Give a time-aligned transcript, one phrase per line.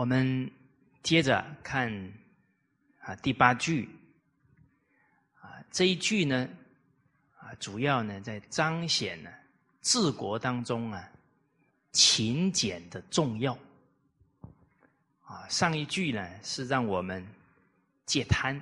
[0.00, 0.50] 我们
[1.02, 1.92] 接着看
[3.00, 3.86] 啊第八句。
[5.34, 6.48] 啊这一句呢
[7.36, 9.28] 啊主要呢在彰显呢
[9.82, 11.06] 治国当中啊
[11.92, 13.52] 勤俭的重要。
[15.20, 17.22] 啊上一句呢是让我们
[18.06, 18.56] 戒贪。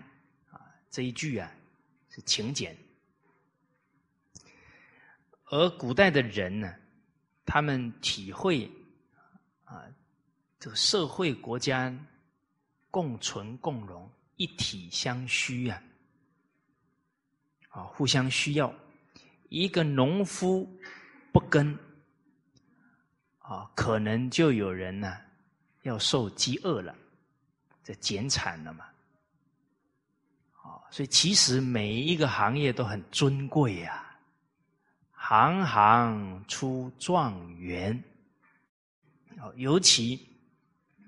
[0.51, 0.59] 啊
[0.91, 1.49] 这一句啊
[2.11, 2.77] 是勤俭，
[5.45, 6.75] 而古代的人呢
[7.47, 8.69] 他们体会。
[10.61, 11.95] 这个社会国家
[12.91, 15.81] 共存共荣，一体相需啊！
[17.69, 18.75] 啊，互相需要。
[19.51, 20.69] 一个农夫
[21.33, 21.79] 不耕，
[23.39, 25.17] 啊，可能就有人呢
[25.83, 26.95] 要受饥饿了，
[27.85, 28.85] 这减产了嘛。
[30.61, 34.05] 啊，所以其实每一个行业都很尊贵呀，
[35.13, 38.03] 行行出状元。
[39.41, 40.28] 哦，尤其。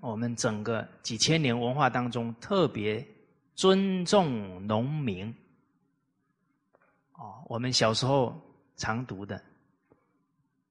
[0.01, 3.07] 我们整个几千年文化当中，特别
[3.55, 5.33] 尊重农民。
[7.13, 8.41] 哦，我们小时候
[8.77, 9.43] 常读的，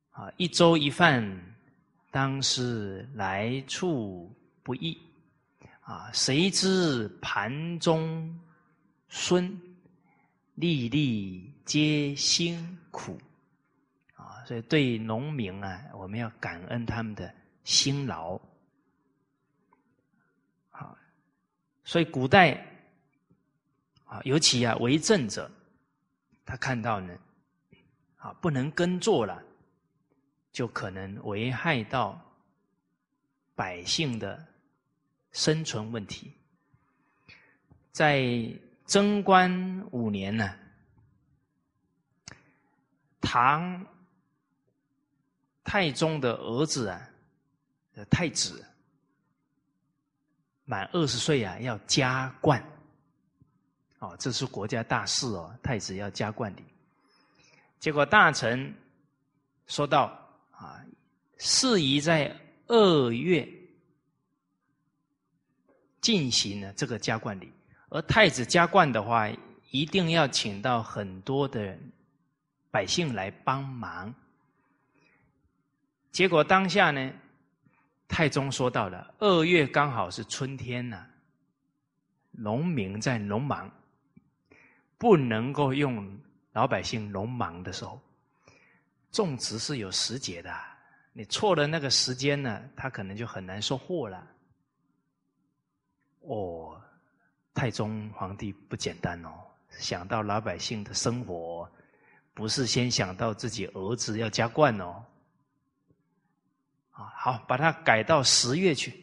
[0.10, 1.24] 啊，一粥一饭，
[2.10, 4.98] 当是来处不易。
[5.82, 8.40] 啊，谁知盘中
[9.08, 9.60] 孙，
[10.56, 13.18] 粒粒皆辛苦。
[14.16, 17.32] 啊，所以对农民啊，我们要感恩他们的
[17.64, 18.40] 辛劳。
[21.90, 22.54] 所以古代
[24.06, 25.50] 啊，尤其啊为政者，
[26.46, 27.18] 他看到呢，
[28.18, 29.42] 啊不能耕作了，
[30.52, 32.22] 就可能危害到
[33.56, 34.46] 百姓的
[35.32, 36.32] 生存问题。
[37.92, 38.22] 在
[38.86, 40.56] 贞观五年呢，
[43.20, 43.84] 唐
[45.64, 47.10] 太宗的儿子啊，
[48.12, 48.64] 太子。
[50.70, 52.64] 满二十岁啊，要加冠，
[53.98, 56.64] 哦，这是国家大事哦，太子要加冠礼。
[57.80, 58.72] 结果大臣
[59.66, 60.16] 说到
[60.52, 60.80] 啊，
[61.40, 62.32] 适宜在
[62.68, 63.50] 二月
[66.02, 67.52] 进行呢这个加冠礼，
[67.90, 69.28] 而太子加冠的话，
[69.72, 71.76] 一定要请到很多的
[72.70, 74.14] 百姓来帮忙。
[76.12, 77.12] 结果当下呢？
[78.10, 81.06] 太宗说到了，二月刚好是春天呐，
[82.32, 83.72] 农民在农忙，
[84.98, 86.20] 不能够用
[86.52, 88.02] 老百姓农忙的时候，
[89.12, 90.54] 种植是有时节的，
[91.14, 94.28] 你错了那个时间呢，他可能就很难收获了。
[96.22, 96.82] 哦，
[97.54, 99.30] 太宗皇帝不简单哦，
[99.70, 101.72] 想到老百姓的生活，
[102.34, 105.06] 不是先想到自己儿子要加冠哦。
[107.00, 108.94] 啊，好，把它改到十月去，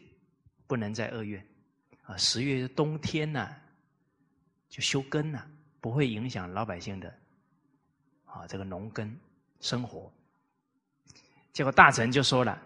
[0.67, 1.43] 不能在二月。
[2.03, 3.55] 啊，十月是冬天呢，
[4.69, 5.43] 就休耕呐，
[5.81, 7.11] 不会影响老百姓的
[8.23, 9.17] 啊这个农耕
[9.61, 10.11] 生活。
[11.51, 12.61] 结果大臣就说了，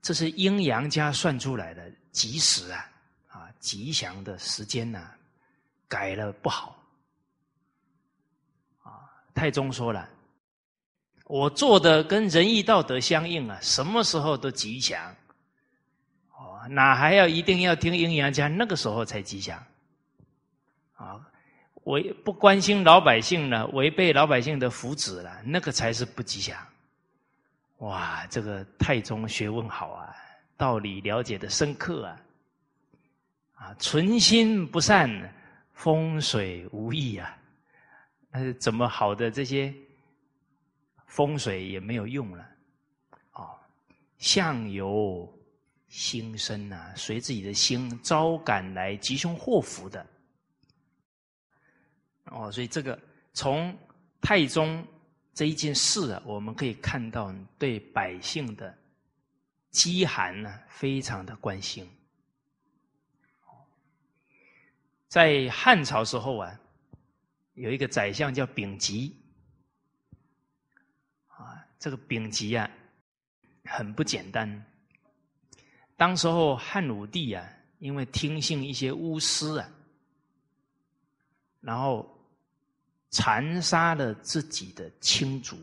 [0.00, 2.90] 这是阴阳家算出来的吉时啊，
[3.26, 5.10] 啊吉祥的时间呢，
[5.88, 6.80] 改了不好。
[8.84, 10.08] 啊，太宗说了。
[11.28, 15.14] 我做的跟仁义道德相应啊，什么时候都吉祥。
[16.32, 18.48] 哦，哪还要一定要听阴阳家？
[18.48, 19.62] 那个时候才吉祥。
[20.96, 21.20] 啊，
[21.84, 26.56] 违不关心老百姓了，违背老百姓的福祉了，那个才是不吉祥。
[27.80, 30.16] 哇，这个太宗学问好啊，
[30.56, 32.20] 道理了解的深刻啊。
[33.54, 35.10] 啊，存心不善，
[35.74, 37.36] 风水无益啊。
[38.30, 39.74] 呃，怎么好的这些？
[41.08, 42.48] 风水也没有用了，
[43.32, 43.58] 哦，
[44.18, 45.28] 相由
[45.88, 50.06] 心生呐，随自己的心招感来吉凶祸福的，
[52.26, 52.96] 哦，所以这个
[53.32, 53.76] 从
[54.20, 54.86] 太宗
[55.32, 58.76] 这一件事啊，我们可以看到对百姓的
[59.70, 61.90] 饥寒呢，非常的关心。
[65.08, 66.60] 在汉朝时候啊，
[67.54, 69.16] 有一个宰相叫丙吉。
[71.78, 72.68] 这个丙吉啊，
[73.64, 74.64] 很不简单。
[75.96, 77.48] 当时候汉武帝啊，
[77.78, 79.68] 因为听信一些巫师啊，
[81.60, 82.08] 然后
[83.10, 85.56] 残杀了自己的亲族。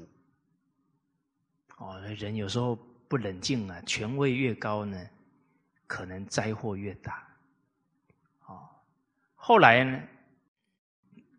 [1.77, 2.75] 哦，人有时候
[3.09, 5.09] 不冷静啊，权位越高呢，
[5.85, 7.27] 可能灾祸越大。
[8.45, 8.69] 哦，
[9.35, 10.01] 后来呢，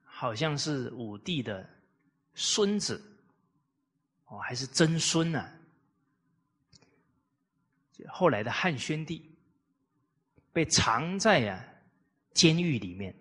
[0.04, 1.66] 好像是武帝的
[2.34, 3.02] 孙子。
[4.26, 5.52] 哦，还是曾孙呢？
[8.08, 9.34] 后来的汉宣帝
[10.52, 11.64] 被藏在啊
[12.34, 13.14] 监狱里面。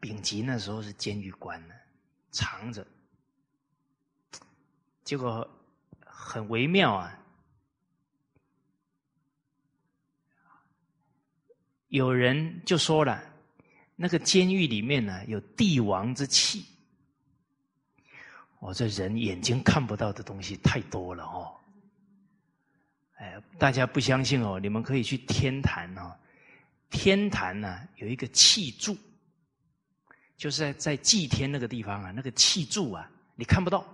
[0.00, 1.74] 丙吉那时候是监狱官呢，
[2.30, 2.86] 藏着。
[5.02, 5.46] 结果
[6.04, 7.18] 很微妙啊，
[11.88, 13.20] 有人就说了，
[13.96, 16.64] 那个监狱里面呢有帝王之气。
[18.60, 21.56] 我这人眼睛看不到的东西太多了哦。
[23.16, 26.14] 哎，大家不相信哦，你们可以去天坛哦。
[26.88, 28.96] 天坛呢有一个气柱，
[30.36, 33.84] 就是在在祭天那个地方啊，那个气柱啊，你看不到。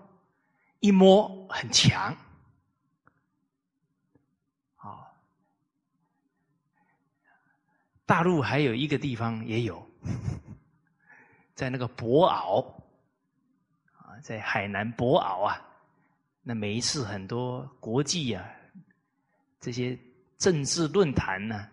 [0.80, 2.14] 一摸很强，
[4.76, 5.08] 啊！
[8.04, 9.84] 大陆还有一个地方也有，
[11.56, 12.62] 在那个博鳌，
[14.26, 15.62] 在海南博鳌啊，
[16.42, 18.44] 那每一次很多国际啊
[19.60, 19.96] 这些
[20.36, 21.68] 政治论坛呢，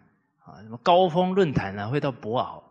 [0.46, 2.64] 啊，什么高峰论坛呢，会到博鳌，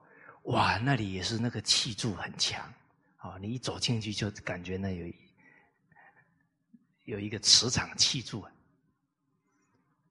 [0.53, 2.65] 哇，那里也是那个气柱很强，
[3.17, 5.13] 啊，你一走进去就感觉那有。
[7.07, 8.41] 有一个磁场气柱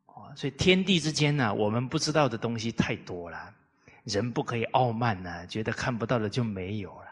[0.05, 3.55] 啊，所以天地之间呢，我们不知道的东西太多了，
[4.03, 7.10] 人不可以傲慢呢，觉得看不到的就没有了，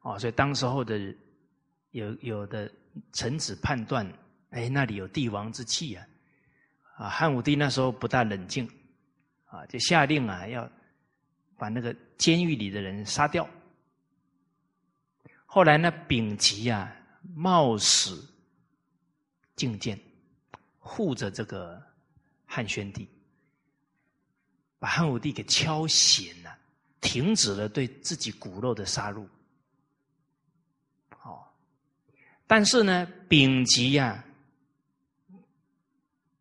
[0.00, 1.14] 哦，所以当时候的
[1.90, 2.70] 有有的
[3.12, 4.06] 臣子判断，
[4.50, 6.06] 哎，那里有帝王之气啊，
[6.96, 8.68] 啊，汉武帝那时候不大冷静，
[9.46, 10.70] 啊，就下令啊，要
[11.56, 13.48] 把那个监狱里的人杀掉。
[15.46, 16.96] 后来呢，丙吉啊。
[17.36, 18.26] 冒死
[19.54, 20.00] 觐见，
[20.78, 21.80] 护着这个
[22.46, 23.06] 汉宣帝，
[24.78, 26.58] 把汉武帝给敲醒了，
[26.98, 29.26] 停止了对自己骨肉的杀戮。
[31.10, 31.54] 好，
[32.50, 34.24] 但是呢，丙吉呀，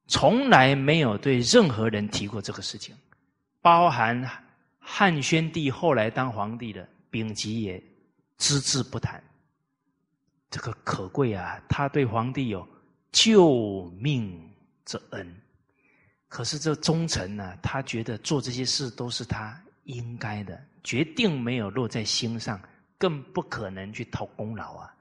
[0.08, 2.96] 从来没有对任何人提过这个事情，
[3.62, 4.28] 包含
[4.80, 7.80] 汉宣帝后来当皇帝的丙吉也
[8.40, 9.24] 只字不谈。
[10.50, 11.62] 这个可贵啊！
[11.70, 12.68] 他对皇帝有
[13.12, 14.52] 救命
[14.86, 15.36] 之恩，
[16.28, 22.60] 可是这忠臣呢，他觉得做这些事都是他应该的，决定没有落在心上，
[22.98, 24.92] 更不可能去讨功劳啊。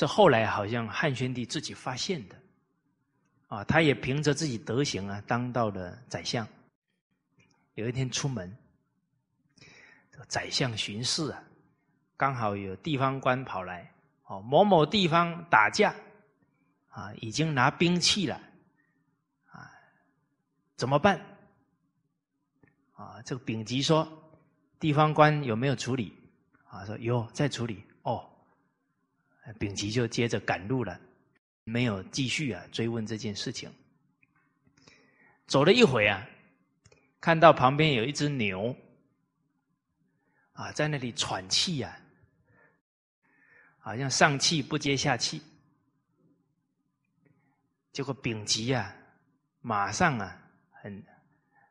[0.00, 2.36] 是后来好像汉宣帝自己发现的，
[3.48, 6.48] 啊，他也凭着自己德行啊，当到了宰相。
[7.74, 8.50] 有一天出门，
[10.26, 11.42] 宰相巡视啊。
[12.16, 13.92] 刚好有地方官跑来，
[14.24, 15.94] 哦，某某地方打架，
[16.88, 18.40] 啊，已经拿兵器了，
[19.50, 19.70] 啊，
[20.76, 21.20] 怎么办？
[22.94, 24.08] 啊，这个丙吉说，
[24.78, 26.16] 地方官有没有处理？
[26.68, 27.84] 啊，说有在处理。
[28.02, 28.29] 哦，
[29.58, 31.00] 丙吉就接着赶路了，
[31.64, 33.70] 没有继续啊追问这件事情。
[35.46, 36.26] 走了一会啊，
[37.20, 38.76] 看到旁边有一只牛，
[40.52, 41.96] 啊，在那里喘气呀。
[43.82, 45.40] 好像上气不接下气，
[47.92, 48.94] 结果丙吉啊，
[49.62, 50.38] 马上啊，
[50.70, 51.02] 很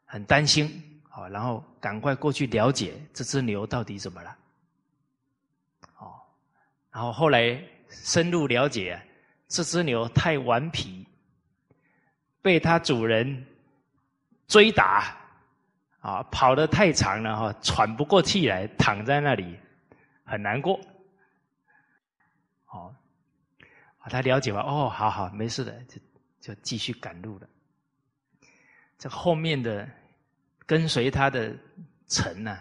[0.06, 4.36] 很担心，好，然后赶快过去了解这只牛到底怎么了，
[7.00, 9.01] 然后后来深入了解，
[9.48, 11.08] 这只牛太顽皮，
[12.41, 13.46] 被它主人
[14.50, 15.15] 追打，
[16.01, 19.58] 啊，跑得太长了哈，喘不过气来，躺在那里，
[20.25, 20.77] 很难过。
[22.65, 22.94] 哦，
[24.10, 26.01] 他了解完哦，好好，没事的，就
[26.41, 27.48] 就继续赶路了。
[28.98, 29.89] 这后面的
[30.65, 31.56] 跟随他的
[32.10, 32.60] 臣呢，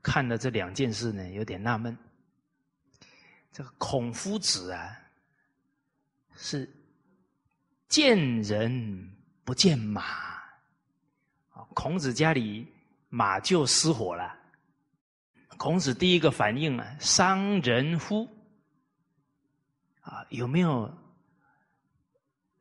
[0.00, 1.98] 看了这两件事呢，有点纳闷。
[3.52, 4.96] 这个孔夫子啊，
[6.36, 6.68] 是
[7.88, 10.02] 见人不见马，
[11.50, 12.66] 啊，孔子家里
[13.08, 14.36] 马就失火了。
[15.56, 18.28] 孔子第一个反应啊，伤人乎？
[20.02, 20.88] 啊，有没有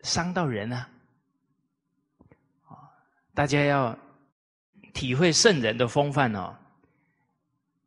[0.01, 0.87] 伤到人呢？
[2.65, 2.89] 啊，
[3.35, 3.95] 大家要
[4.93, 6.57] 体会圣人的风范哦，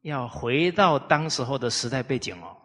[0.03, 2.57] 要回到当时候的时代背景哦。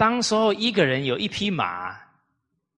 [0.00, 1.94] 当时候一个人有一匹马，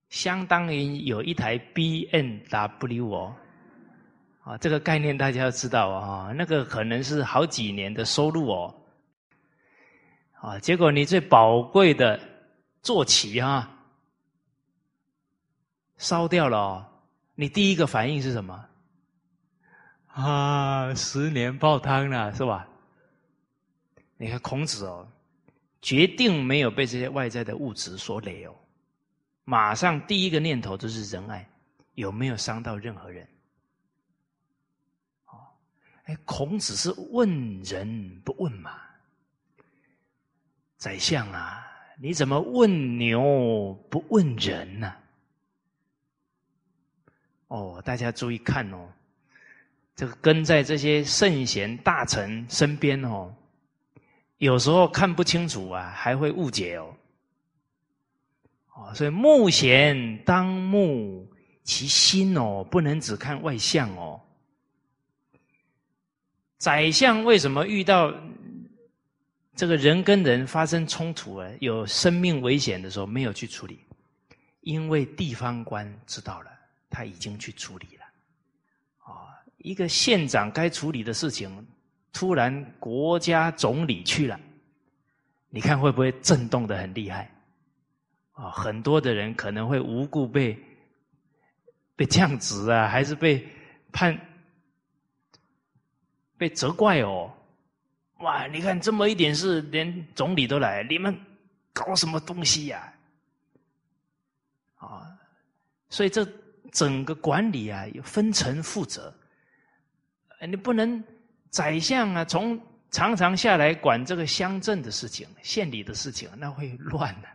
[0.08, 3.36] 相当于有一台 B N W 哦，
[4.42, 8.74] 啊，这个概念大家要知道啊，那个可能是好几年的收入哦。
[10.40, 10.58] 啊！
[10.58, 12.18] 结果你最宝贵的
[12.82, 13.70] 坐骑啊
[15.98, 16.86] 烧掉了，哦，
[17.36, 18.66] 你第一个反应是什么？
[20.08, 22.66] 啊，十年泡汤了，是吧？
[24.16, 25.06] 你看孔子哦，
[25.82, 28.54] 决定没有被这些外在的物质所累哦，
[29.44, 31.46] 马上第一个念头就是仁爱，
[31.94, 33.26] 有没有伤到任何人？
[35.26, 35.34] 哦，
[36.04, 38.80] 哎，孔子是问人不问马，
[40.76, 41.66] 宰相啊，
[41.98, 44.94] 你怎么问牛不问人呢？
[47.48, 48.88] 哦，大家注意看哦，
[49.96, 53.34] 这个跟在这些圣贤大臣身边哦，
[54.42, 56.92] 有时候看不清楚啊，还会误解哦。
[58.74, 61.32] 哦，所以目贤当目
[61.62, 64.20] 其心哦，不能只看外相哦。
[66.58, 68.12] 宰相为什么遇到
[69.54, 73.78] 这个人跟人发生冲突啊，有生命危险的时候没有去处理？
[74.62, 76.50] 因为地方官知道了。
[76.90, 78.04] 他已经去处理了，
[78.98, 81.64] 啊，一个县长该处理的事情，
[82.12, 84.38] 突然国家总理去了，
[85.48, 87.30] 你看会不会震动的很厉害？
[88.32, 90.58] 啊，很多的人可能会无故被
[91.96, 93.46] 被降职啊，还是被
[93.92, 94.18] 判
[96.36, 97.32] 被责怪哦。
[98.18, 101.18] 哇，你看这么一点事，连总理都来，你们
[101.72, 102.92] 搞什么东西呀？
[104.76, 105.18] 啊，
[105.88, 106.26] 所以这。
[106.70, 109.14] 整个管理啊，有分层负责，
[110.48, 111.04] 你不能
[111.52, 112.58] 宰相啊，从
[112.90, 117.28] 常常下来管这个乡镇的事情、县里的事情，那会乱的，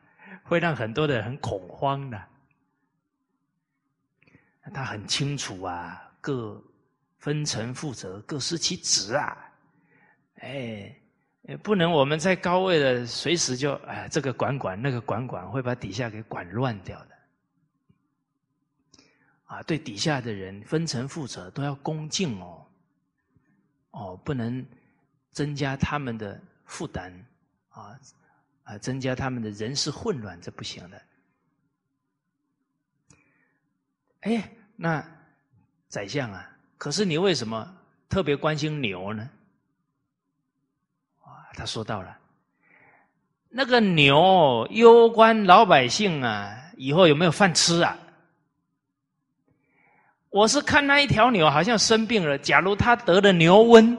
[0.44, 2.22] 会让很多的人恐慌的。
[4.74, 6.62] 他很清楚啊，各
[7.20, 9.38] 分层负责，各司其职啊，
[10.42, 10.94] 哎，
[11.64, 17.16] 不能我们在高位的随时就哎这个管管那个管管，会把底下给管乱掉的。
[19.46, 22.67] 啊，对底下的人分层负责都要恭敬哦，
[23.92, 24.66] 哦，不能
[25.32, 27.12] 增加他们的负担
[27.70, 28.00] 啊
[28.64, 31.02] 啊，增加他们的人事混乱，这不行的。
[34.22, 35.04] 哎，那
[35.88, 37.76] 宰相啊，可是你为什么
[38.10, 39.30] 特别关心牛呢？
[41.24, 42.18] 啊，他说到了，
[43.50, 47.98] 那个牛攸关老百姓啊，以后有没有饭吃啊？
[50.30, 53.98] 我是看那一条牛好像生病了，假如它得了牛瘟，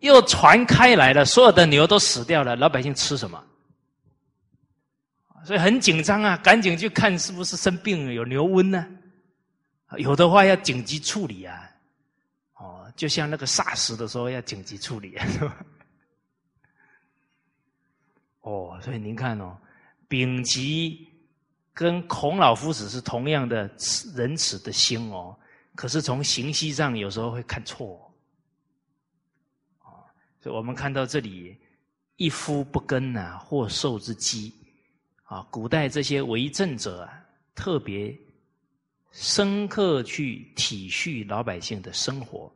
[0.00, 3.42] 又传开来了，所有的牛都死掉了，老百姓吃什么？
[5.44, 8.86] 所以很紧张啊，赶紧去看是不是生病了有牛瘟呢？
[9.96, 11.70] 有的话要紧急处理啊！
[12.56, 15.56] 哦，就像那个 SARS 的时候要紧急处理，是吧？
[18.42, 19.56] 哦，所以您看哦，
[20.08, 21.08] 丙吉
[21.72, 23.70] 跟孔老夫子是同样的
[24.14, 25.34] 仁慈的心哦。
[25.78, 28.12] 可是从形息上有时候会看错，
[29.78, 30.02] 啊，
[30.40, 31.56] 所以我们看到这里
[32.18, 34.52] “一夫不耕啊，或受之饥”，
[35.22, 38.12] 啊，古代这些为政者啊，特别
[39.12, 42.52] 深刻去体恤老百姓的生活，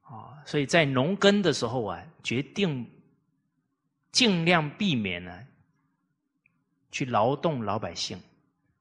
[0.00, 2.90] 啊，所以在农耕的时候啊，决定
[4.10, 5.46] 尽量避免呢，
[6.90, 8.18] 去劳动老百姓。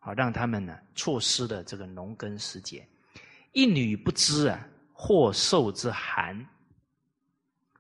[0.08, 2.88] 好，让他们呢错失了这个农耕时节。
[3.52, 6.34] 一女不知啊，或受之寒。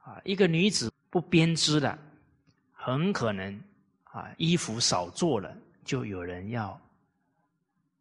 [0.01, 1.97] 啊，一个女子不编织了，
[2.73, 3.57] 很可能
[4.03, 5.55] 啊，衣服少做了，
[5.85, 6.77] 就有人要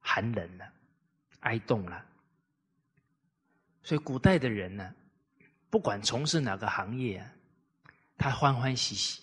[0.00, 0.68] 寒冷了，
[1.40, 2.04] 挨冻了。
[3.84, 4.92] 所以古代的人呢，
[5.70, 7.30] 不管从事哪个行业啊，
[8.18, 9.22] 他欢欢喜喜，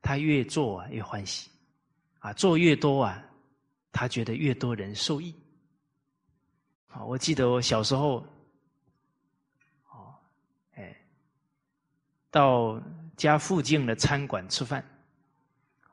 [0.00, 1.48] 他越做啊越欢喜，
[2.18, 3.24] 啊，做越多啊。
[3.92, 5.34] 他觉得越多人受益，
[6.88, 7.04] 啊！
[7.04, 8.26] 我记得我小时候，
[9.90, 10.14] 哦，
[10.74, 10.96] 哎，
[12.30, 12.80] 到
[13.16, 14.82] 家附近的餐馆吃饭，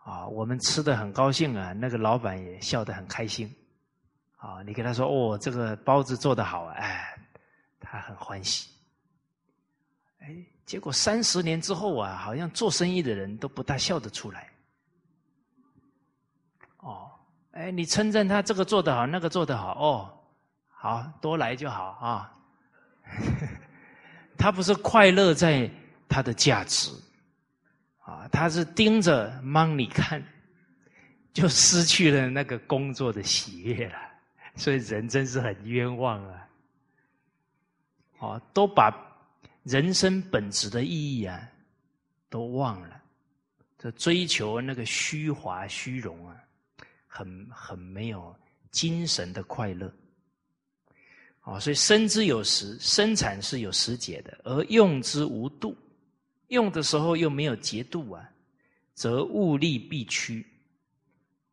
[0.02, 3.54] 啊，我们吃的很高兴啊，那个老板也笑得很开心，
[4.38, 7.14] 啊，你跟他说哦，这个包子做的好，哎，
[7.82, 8.70] 他很欢喜，
[10.20, 10.34] 哎，
[10.66, 14.50] 结果三十年之后啊，好像做生意的人都不大笑得出来，
[17.52, 20.14] 哎，你称赞他这个做得好，那个做得好哦，
[20.70, 22.32] 好多来就好啊。
[24.38, 25.70] 他不是快乐在
[26.08, 26.92] 他的价值
[28.06, 30.24] 啊，他是盯着 money 看，
[31.34, 33.98] 就失去了那个工作的喜悦了。
[34.56, 36.48] 所以人真是很冤枉啊！
[38.20, 38.94] 哦，都把
[39.64, 41.42] 人生本质的意义啊
[42.30, 43.02] 都忘了，
[43.78, 46.36] 这追求那个虚华虚荣啊。
[47.12, 48.34] 很很没有
[48.72, 49.92] 精神的快乐，
[51.42, 55.76] 啊，所以生之有时，生产是有时节的，而用之无度，
[56.50, 58.30] 用的时候又没有节度啊，
[58.94, 60.46] 则物力必趋，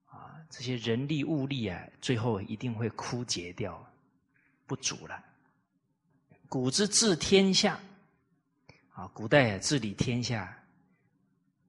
[0.04, 3.82] 啊，这些人力物力啊，最后一定会枯竭掉，
[4.66, 5.24] 不足了。
[6.48, 7.80] 古之治天下，
[8.90, 10.56] 啊，古代治理天下，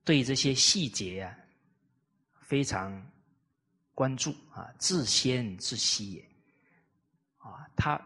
[0.04, 1.34] 对这些细节啊，
[2.42, 2.94] 非常
[3.98, 6.30] 关注啊，自先自息也，
[7.38, 8.00] 啊，他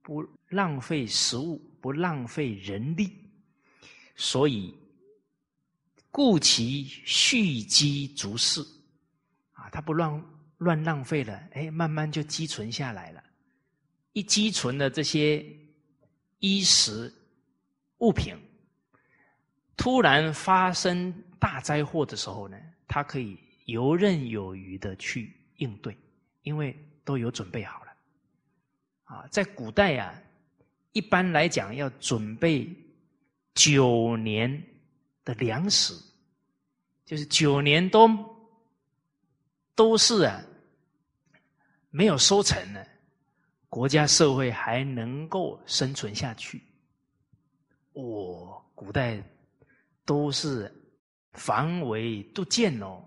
[0.00, 3.12] 不浪费食物，不浪费人力，
[4.14, 4.74] 所以
[6.10, 8.62] 故其蓄积足事，
[9.52, 10.24] 啊，他不乱
[10.56, 13.22] 乱浪费了，哎，慢慢就积存下来了，
[14.14, 15.44] 一积存了这些。
[16.38, 17.12] 衣食
[17.98, 18.36] 物品
[19.74, 25.96] 突然发生大灾祸的时候呢，他可以游刃有余的去应对，
[26.42, 27.92] 因为都有准备好了。
[29.04, 30.12] 啊，在古代啊，
[30.92, 32.68] 一般来讲要准备
[33.54, 34.60] 九年
[35.24, 35.94] 的粮食，
[37.04, 38.08] 就是九年都
[39.76, 40.42] 都是啊
[41.90, 42.86] 没有收成的。
[43.68, 46.62] 国家社会还能够生存下去，
[47.92, 49.22] 哦，古代
[50.04, 50.72] 都是
[51.34, 53.04] 防微杜渐哦，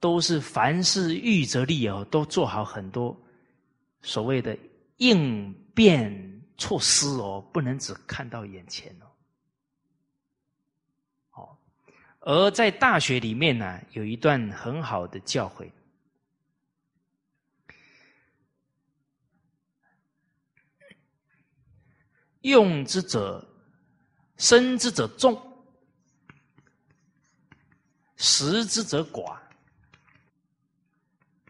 [0.00, 3.14] 都是凡事预则立哦，都做好很多
[4.02, 4.58] 所谓的
[4.96, 9.06] 应变措施哦，不能只看到眼前哦。
[11.32, 11.58] 哦，
[12.20, 15.70] 而在大学里面呢，有一段很好的教诲。
[22.40, 23.46] 用之者
[24.38, 25.38] 生之者众，
[28.16, 29.38] 食之者寡，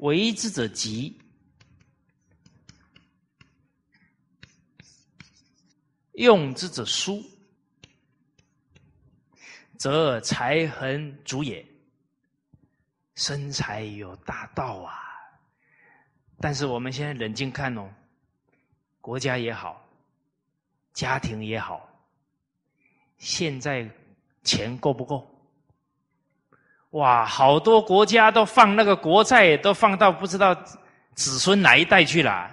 [0.01, 1.19] 为之者急，
[6.15, 7.23] 用之者疏，
[9.79, 11.67] 则财恒足也。
[13.15, 14.95] 生财有大道啊！
[16.39, 17.93] 但是我们现在冷静看哦，
[19.03, 19.87] 国家也好。
[20.95, 21.89] 家庭也好，
[23.19, 23.89] 现在
[24.43, 25.40] 钱够不够？
[26.91, 30.55] 哇，好多国家都放那个国债，都放到不知道
[31.15, 32.51] 子孙哪一代去了。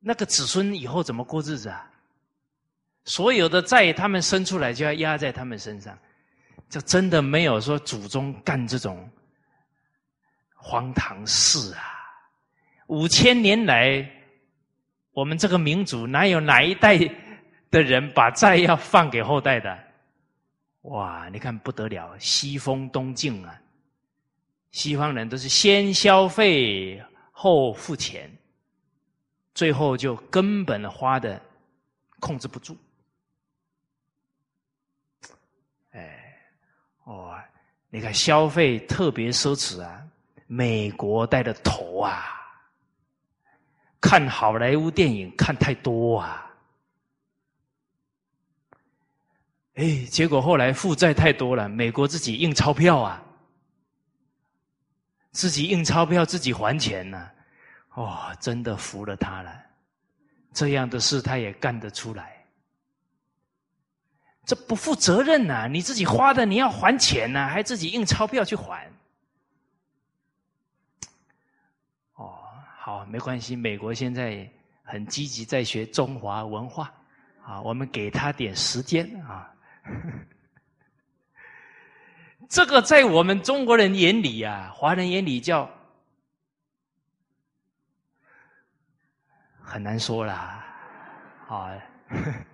[0.00, 1.90] 那个子孙以后怎么过日子啊？
[3.04, 5.98] 所有的债，他们生出来就要压在他们身上，
[6.68, 9.08] 就真的没有说祖宗干这种
[10.54, 11.82] 荒唐事啊！
[12.86, 14.10] 五千年来。
[15.12, 16.98] 我们这个民族哪有哪一代
[17.70, 19.83] 的人把债要放给后代的？
[20.84, 21.28] 哇！
[21.30, 23.60] 你看不得了，西风东进啊！
[24.70, 28.30] 西方人都是先消费后付钱，
[29.54, 31.40] 最后就根本花的
[32.20, 32.76] 控制不住。
[35.92, 36.36] 哎，
[37.04, 37.34] 哦，
[37.88, 40.02] 你看消费特别奢侈啊，
[40.46, 42.24] 美国带的头啊！
[44.00, 46.53] 看好莱坞电影看太多啊！
[49.74, 53.22] 哎，结果后来负债太多了，美国自己印钞票啊，
[55.32, 57.30] 自己印钞票自己还钱呢。
[57.96, 59.52] 哇，真的服了他了，
[60.52, 62.44] 这样的事他也干得出来，
[64.44, 65.68] 这不负责任呐！
[65.68, 68.88] 你自己花的你要还钱呢，还自己印钞票去还。
[72.76, 73.56] 好，没关系。
[73.56, 74.46] 美国现在
[74.82, 76.92] 很积极在学中华文化，
[77.42, 79.50] 啊，我们给他点时间啊。
[82.48, 85.70] 这个在我们中国人眼里呀，华人眼里叫
[89.60, 90.64] 很难说啦，
[91.48, 91.72] 啊。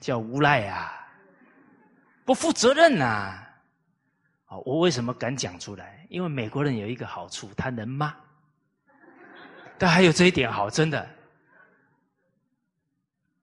[0.00, 1.08] 叫无赖啊，
[2.26, 3.43] 不负责任呐！
[4.64, 6.06] 我为什么敢讲出来？
[6.08, 8.14] 因为美国人有一个好处，他能骂。
[9.76, 11.08] 但还有这一点好，真的。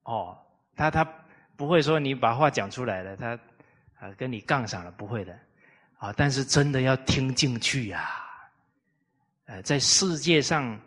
[0.04, 0.38] 哦，
[0.76, 1.04] 他他
[1.56, 3.40] 不会说你把话讲出来了，他
[4.00, 5.38] 啊跟你杠上了，不会的。
[5.98, 8.10] 啊，但是真的要听进去呀。
[9.46, 10.80] 呃，在世界上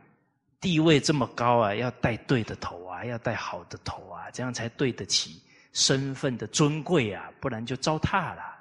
[0.61, 5.43] 地位这么高啊，要带对的头啊，要带好的头啊，这样才对得起。
[5.73, 8.54] 身份的尊贵啊，不然就糟蹋了。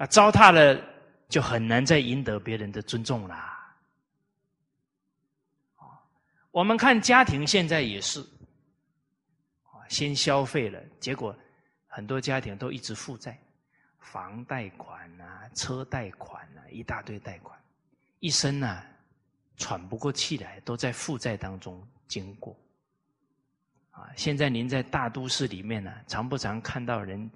[0.00, 0.82] 啊，糟蹋了
[1.28, 3.76] 就很难再赢得别人的尊重啦。
[6.50, 8.24] 我们看家庭现在也是，
[9.90, 11.36] 先消费了，结果
[11.86, 13.38] 很多家庭都一直负债，
[13.98, 17.54] 房贷款啊，车贷款啊，一大堆贷款，
[18.20, 18.82] 一生呢
[19.58, 22.56] 喘不过气来，都在负债当中经过。
[23.90, 27.30] 啊，现在您在大都市里面呢，常不常看到人，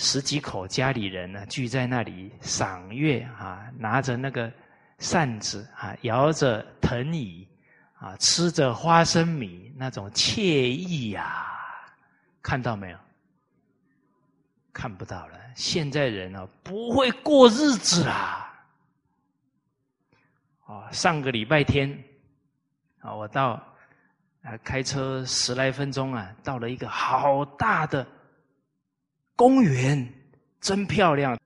[0.00, 4.50] 十几口家里人呢聚在那里赏月啊，拿着那个
[4.98, 7.46] 扇子啊，摇着藤椅
[7.94, 11.44] 啊，吃着花生米，那种惬意呀，
[12.40, 12.98] 看到没有？
[14.72, 15.36] 看不到了。
[15.56, 18.44] 现在人啊，不会过日子啦。
[20.66, 21.92] 哦，上个礼拜天，
[23.00, 23.60] 啊，我到
[24.42, 28.06] 啊开车十来分钟啊，到了一个好大的
[29.38, 30.04] 公园，
[30.60, 31.38] 真漂亮。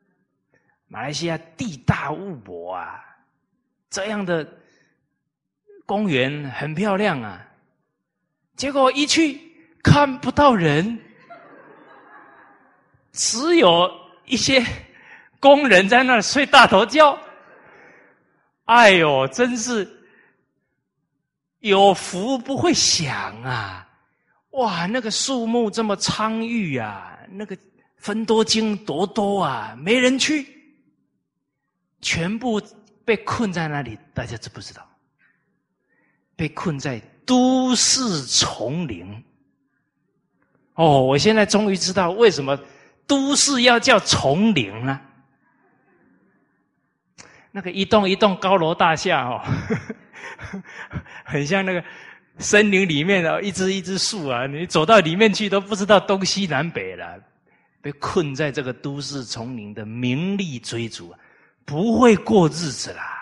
[0.89, 3.05] 马来西亚地大物博啊，
[3.91, 4.51] 这样的
[5.85, 7.47] 公园很漂亮啊。
[8.57, 9.39] 结果一去
[9.83, 10.99] 看不到人，
[13.13, 13.91] 只有
[14.25, 14.65] 一些
[15.39, 17.19] 工人在那儿睡大头觉。
[18.65, 19.87] 哎呦，真是
[21.59, 23.87] 有福不会享啊！
[24.53, 27.55] 哇，那个树木这么苍郁啊，那个
[28.03, 30.45] 分多金多多啊，没人去，
[32.01, 32.61] 全部
[33.05, 34.85] 被困在那里，大家知不知道？
[36.35, 39.25] 被困在都市丛林。
[40.75, 42.59] 哦，我现在终于知道为什么
[43.07, 45.01] 都市要叫丛林了。
[47.53, 49.41] 那个一栋一栋高楼大厦哦，
[51.25, 51.85] 很像那个
[52.39, 57.23] 森林里面的一只一只树啊，你走到里面去都不知道东西南北了，
[57.83, 61.15] 被困在这个都市丛林的名利追逐，
[61.67, 63.21] 不会过日子啦。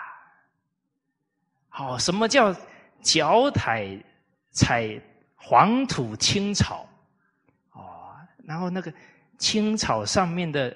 [1.67, 2.55] 好，什么叫
[3.01, 4.01] 脚踩
[4.51, 5.01] 踩
[5.35, 6.87] 黄土青草？
[7.73, 8.93] 哦，然后那个
[9.37, 10.73] 青草上面的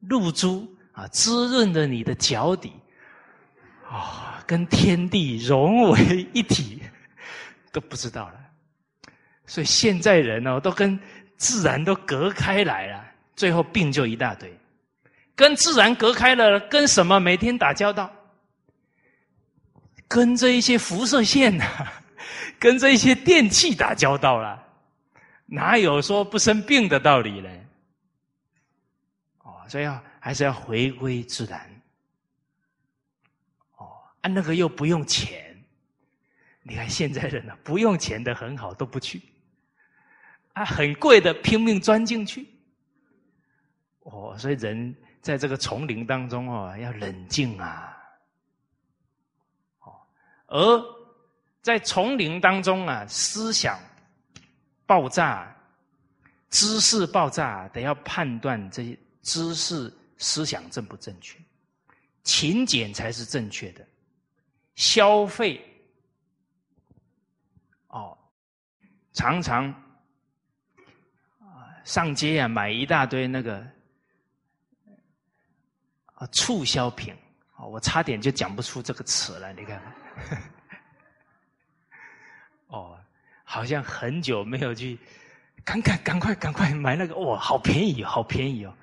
[0.00, 0.66] 露珠。
[0.94, 2.72] 啊，滋润着你的脚底，
[3.84, 6.80] 啊，跟天地融为一体，
[7.72, 8.34] 都不知道了。
[9.44, 10.96] 所以现在人哦，都跟
[11.44, 13.04] 自然都隔开来了，
[13.36, 14.50] 最后病就一大堆。
[15.36, 18.10] 跟自然隔开了，跟什么每天打交道？
[20.08, 21.64] 跟这一些辐射线呐，
[22.58, 24.66] 跟这一些电器打交道了，
[25.44, 27.50] 哪有说不生病的道理呢？
[29.42, 30.02] 哦，所以啊。
[30.24, 31.60] 还是要回归自然，
[33.76, 35.54] 哦，啊，那个又不用钱，
[36.62, 39.20] 你看现在人呢，不用钱的很好都不去，
[40.54, 42.48] 啊，很贵的拼命钻进去，
[44.00, 47.94] 哦，所以人在这个丛林当中哦，要冷静啊，
[49.80, 49.92] 哦，
[50.46, 50.82] 而
[51.60, 53.78] 在丛林当中啊，思想
[54.86, 55.54] 爆炸，
[56.50, 59.92] 知识爆炸，得要判断这些知识。
[60.16, 61.36] 思想正不正确？
[62.22, 63.84] 勤俭才是正确的。
[64.76, 65.60] 消费
[67.88, 68.16] 哦，
[69.12, 69.74] 常常
[71.84, 73.64] 上街啊买一大堆那个
[76.14, 77.14] 啊促销品
[77.54, 79.52] 啊，我差点就讲不出这个词了。
[79.52, 79.80] 你看，
[82.66, 82.98] 哦，
[83.44, 84.98] 好像很久没有去，
[85.64, 88.74] 赶赶赶快赶快买那个哇，好便宜，好便宜哦。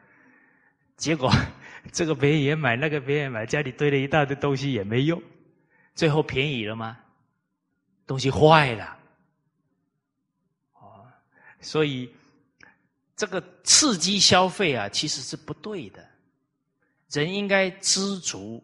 [0.96, 1.32] 结果，
[1.92, 5.22] 这个别人也买，那个别人也买，家里堆了一大堆东西也没用，
[5.96, 6.98] 最后便宜了吗？
[8.06, 8.98] 东西坏了，
[10.74, 11.08] 哦，
[11.60, 12.14] 所以
[13.22, 16.04] 这个刺激消费啊，其实是不对的。
[17.12, 18.64] 人应该知足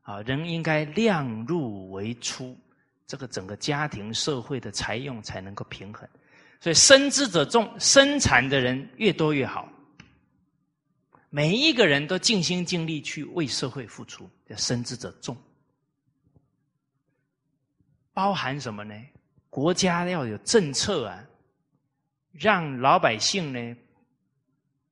[0.00, 2.56] 啊，人应该量入为出，
[3.06, 6.08] 这个整个家庭社会的财用才能够平衡。
[6.62, 9.70] 所以生之者众，生产的人越多越好。
[11.28, 15.36] 每一个人都尽心尽力去为社会付出，叫生之者众。
[18.14, 18.94] 包含什么呢？
[19.50, 21.22] 国家要有政策啊，
[22.32, 23.76] 让老百姓呢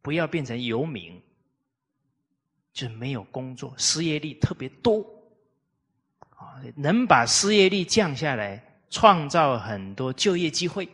[0.08, 1.20] 不要变成游民，
[2.72, 5.04] 就没有工作，失业率特别多
[6.30, 10.88] 啊，能把失业率降下来，创造很多就业机会，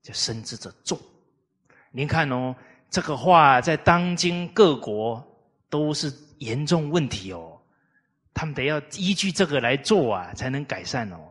[0.00, 0.98] 叫生之者众。
[1.92, 2.56] 您看哦。
[2.88, 5.22] 这个话在当今各国
[5.68, 7.60] 都是严重问题哦，
[8.32, 11.30] 他们得要依据这个来做啊，才能改善哦。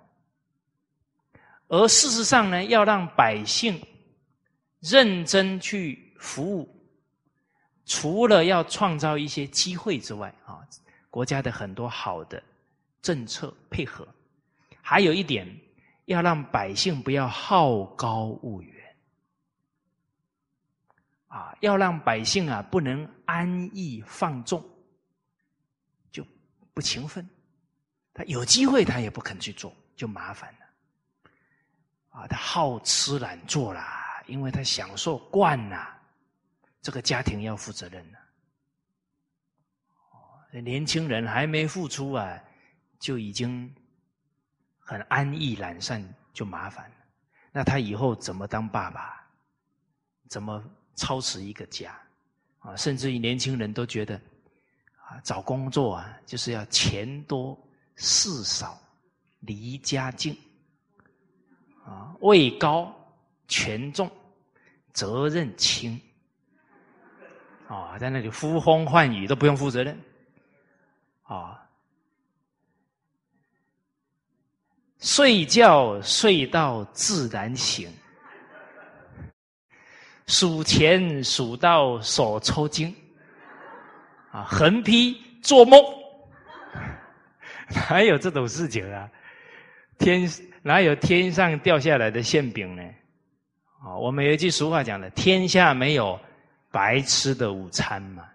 [1.70, 3.82] 而事实上呢，要让百姓
[4.80, 6.79] 认真去服务，
[7.90, 10.62] 除了要创造一些机会之外啊，
[11.10, 12.42] 国家的很多好的
[13.02, 14.08] 政策配合，
[14.80, 15.48] 还有一点
[16.06, 18.96] 要让百姓不要好高骛远。
[21.30, 24.64] 啊，要让百姓啊不能安逸放纵，
[26.12, 26.24] 就
[26.76, 27.28] 不勤奋，
[28.14, 30.60] 他有机会他也不肯去做，就麻烦了。
[32.10, 35.99] 啊，他好吃懒做啦，因为他享受惯了，
[36.82, 38.20] 这个家庭要负责任了。
[40.62, 42.42] 年轻人还没付出啊，
[43.00, 43.72] 就已经
[44.80, 46.96] 很安逸懒散，就麻烦了。
[47.52, 49.16] 那他以后怎么当爸爸？
[50.28, 50.64] 怎么
[50.96, 52.00] 操持一个家？
[52.60, 54.16] 啊，甚至于年轻人都觉得，
[55.08, 57.58] 啊，找工作啊，就是要钱多
[57.96, 58.80] 事少，
[59.42, 60.38] 离家近，
[61.86, 62.94] 啊，位高
[63.48, 64.12] 权重，
[64.94, 66.00] 责任轻，
[67.70, 69.96] 啊，在那里呼风唤雨都不用负责任。
[71.22, 71.62] 啊，
[75.00, 77.88] 睡觉睡到自然醒，
[80.26, 82.92] 数钱数到手抽筋，
[84.32, 85.80] 啊，横批做梦，
[87.92, 89.08] 哪有这种事情啊？
[90.00, 90.28] 天
[90.64, 92.82] 哪有天上掉下来的馅饼呢？
[93.84, 96.20] 啊，我们有一句俗话讲的：“天下没有
[96.72, 98.28] 白吃的午餐”嘛。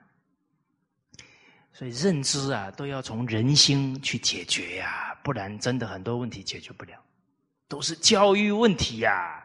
[1.72, 6.96] 所以认知啊，都要从人心去解决呀，不然真的很多问题解决不了，
[7.66, 9.44] 都是教育问题呀。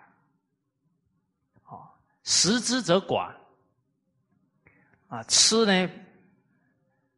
[1.65, 1.89] 哦，
[2.23, 3.33] 食之则寡，
[5.07, 5.89] 啊，吃呢，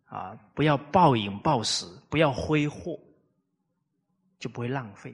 [0.06, 2.98] 啊，不要暴饮暴食，不要挥霍，
[4.40, 5.14] 就不会浪费。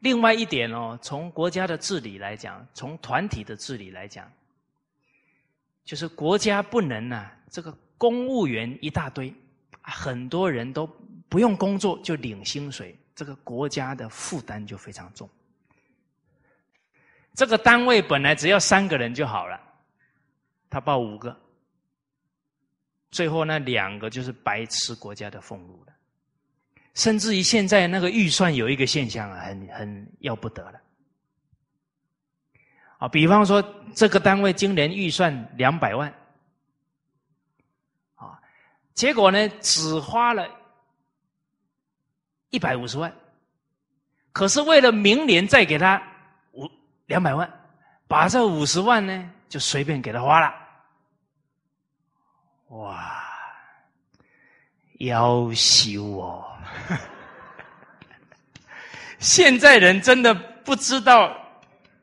[0.00, 4.30] 另外一点哦，从国家的治理来讲，从团体的治理来讲，
[5.88, 7.74] 就是国家不能啊，这个。
[8.00, 9.34] 公务员一大堆，
[9.82, 10.86] 很多人都
[11.28, 15.28] 不用工作就领薪水，这个国家的负担就非常重。
[17.34, 19.60] 这个单位本来只要三个人就好了，
[20.70, 21.36] 他报五个，
[23.10, 25.92] 最后那两个就是白吃国家的俸禄了。
[26.94, 30.80] 甚至于现在那个预算有一个现象啊，很很要不得了。
[32.98, 36.12] 啊，比方说这个单位今年预算两百万。
[38.14, 38.38] 啊
[38.92, 40.48] 结果呢，只花了
[42.50, 43.12] 一百五十万，
[44.32, 46.02] 可是为了明年再给他
[46.52, 46.68] 五
[47.06, 47.48] 两百万，
[48.08, 50.52] 把这五十万呢就随便给他花了。
[52.70, 53.22] 哇，
[54.98, 56.44] 要修哦！
[59.20, 61.34] 现在人真的不知道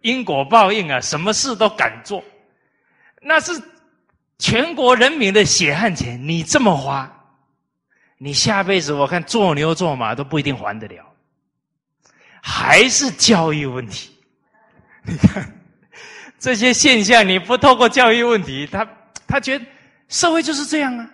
[0.05, 2.23] 因果报应啊，什么事都敢做，
[3.21, 3.51] 那是。
[4.37, 7.09] 全国人民的血汗钱，你这么花，
[8.17, 11.09] 你下辈子我看做牛做马都不一定还得了。
[12.41, 14.13] 还是教育问题，
[15.07, 15.49] 你看
[16.37, 18.85] 这些现象，你不透过教育问题，他
[19.25, 19.65] 他觉得
[20.09, 21.09] 社会就是这样啊，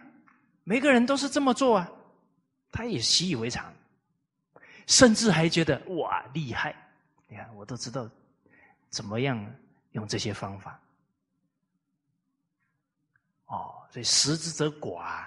[0.63, 1.88] 每个人都是这么做啊，
[2.71, 3.71] 他也习以为常，
[4.88, 6.75] 甚至还觉得哇厉害，
[7.27, 8.10] 你看我都知道
[8.91, 9.43] 怎么样
[9.93, 10.80] 用这些方法。
[13.45, 15.25] 哦，所以食之则寡，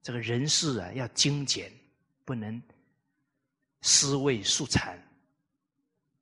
[0.00, 1.70] 这个人事啊要精简，
[2.24, 2.62] 不能
[3.82, 4.96] 思味素残。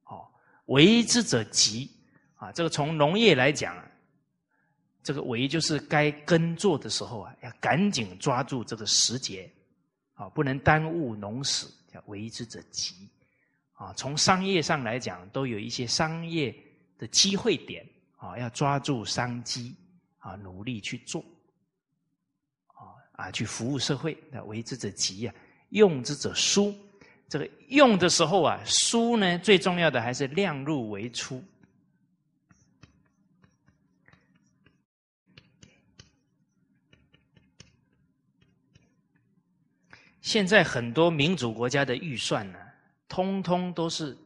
[0.05, 0.27] 哦，
[0.67, 1.91] 为之者急
[2.37, 3.77] 啊，这个从农业来讲，
[5.03, 9.49] 这个为就是该耕作的时候啊，要赶紧抓住这个时节，
[10.15, 13.09] 啊，不能耽误农时，叫为之者急。
[13.75, 16.53] 啊，从商业上来讲，都有一些商业
[16.99, 19.75] 的机会点，啊，要抓住商机。
[20.21, 21.25] 啊，努力去做，
[22.67, 24.19] 啊啊，去服务社会。
[24.33, 25.35] 那为之者急啊，
[25.71, 26.75] 用之者疏。
[27.29, 31.43] 这个用的时候啊，疏呢，最重要的还是量入为出。
[40.21, 42.59] 现在很多民主国家的预算呢，
[43.09, 44.19] 通通都是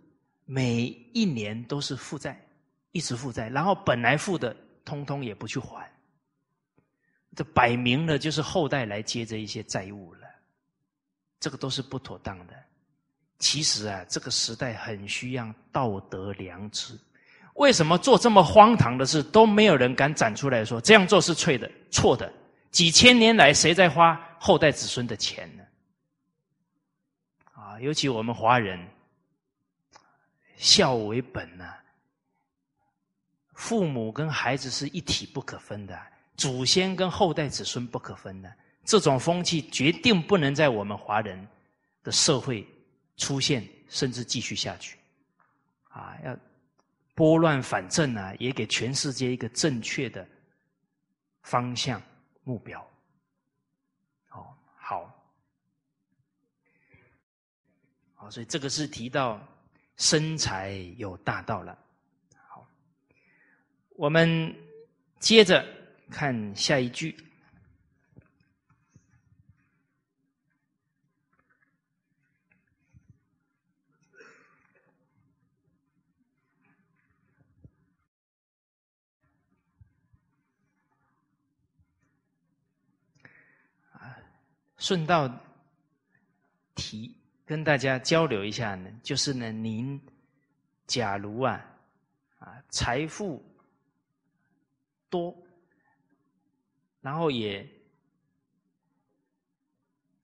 [0.47, 2.45] 每一年都是负债，
[2.93, 5.91] 一直负债，然后本来付的，通通也不去还。
[7.35, 10.29] 这摆明了就是后代来接这一些债务了，
[11.41, 12.55] 这个都是不妥当的。
[13.39, 16.97] 其实啊，这个时代很需要道德良知。
[17.55, 21.71] 为什么做这么荒唐的事都没有人敢站出来说这样做是错的？
[21.91, 22.33] 错的。
[22.71, 25.63] 几千年来，谁在花后代子孙的钱呢？
[27.53, 28.79] 啊，尤其我们华人，
[30.57, 31.75] 孝为本呐，
[33.62, 35.96] 父母跟孩子是一体不可分的。
[36.37, 38.53] 祖先跟后代子孙不可分的
[38.85, 41.46] 这种风气，决定不能在我们华人
[42.03, 42.66] 的社会
[43.16, 44.98] 出现，甚至继续下去。
[45.90, 46.37] 啊，要
[47.14, 50.27] 拨乱反正啊，也给全世界一个正确的
[51.42, 52.03] 方向
[52.42, 52.81] 目标。
[54.33, 55.09] 哦，好。
[58.16, 59.40] 好，所以这个是提到
[59.98, 61.79] 生财有大道了。
[64.03, 64.53] 我们
[65.21, 65.65] 接着
[66.11, 67.17] 看下一句。
[84.79, 85.33] 顺道
[86.75, 90.01] 提跟大家交流一下呢，就是呢，您
[90.88, 91.65] 假如啊
[92.41, 93.41] 啊财富
[95.12, 95.37] 多，
[97.01, 97.68] 然后也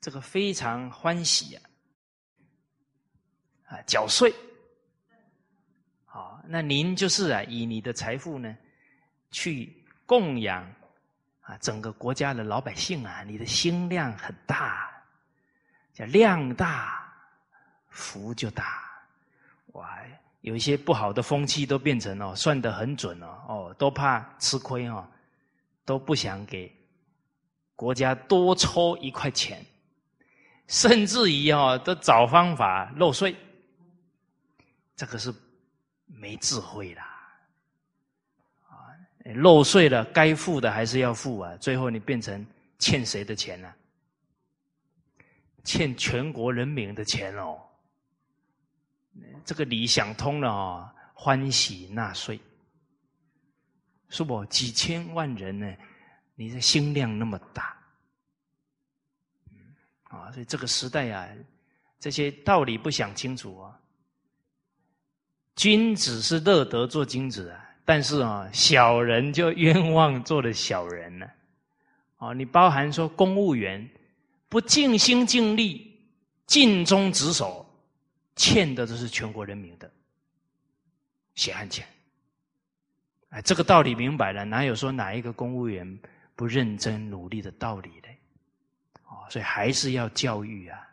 [0.01, 1.63] 这个非常欢喜啊
[3.67, 4.35] 啊缴税，
[6.07, 8.57] 好，那您就是啊以你的财富呢
[9.31, 10.67] 去供养。
[11.49, 14.93] 啊，整个国家的老百姓啊，你的心量很大，
[15.95, 17.11] 叫量大
[17.89, 18.85] 福就大。
[19.69, 19.99] 哇，
[20.49, 25.07] 有一些不好的风气都变成哦，算得很准哦，哦，都怕吃亏哦，
[25.85, 26.75] 都不想给
[27.77, 29.63] 国家多抽一块钱，
[30.67, 33.37] 甚至于哦，都找方法漏税，
[34.97, 35.31] 这个是
[36.07, 37.17] 没智慧啦。
[39.35, 41.55] 漏税了，该付的还是要付啊！
[41.59, 42.47] 最后你变成
[42.79, 43.71] 欠谁的钱呢？
[45.65, 47.61] 欠全国人民的钱哦。
[49.45, 52.39] 这个理想通了哦，欢喜纳税，
[54.09, 54.45] 是不？
[54.47, 55.73] 几千万人呢？
[56.35, 57.77] 你的心量那么大，
[60.05, 60.31] 啊！
[60.31, 61.29] 所以这个时代啊，
[61.99, 63.77] 这些道理不想清楚啊。
[65.57, 67.65] 君子是乐得做君子啊。
[67.85, 71.29] 但是啊，小人就冤枉做了小人了。
[72.19, 73.89] 哦，你包含说公务员
[74.49, 75.99] 不尽心尽力、
[76.47, 77.68] 尽忠职守，
[78.39, 79.93] 欠的都是全国人民的
[81.35, 81.87] 血汗钱。
[83.29, 86.01] 哎，这个道理明白了，哪有说哪一个公务员
[86.35, 88.09] 不认真努力的道理呢？
[89.05, 90.89] 哦，所以还是要教育啊。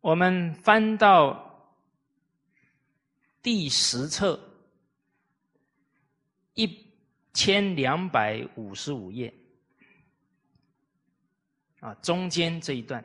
[0.00, 1.48] 我们翻到。
[3.44, 4.38] 第十册
[6.54, 6.86] 一
[7.34, 9.34] 千两百五十五页
[11.80, 13.04] 啊，中间这一段，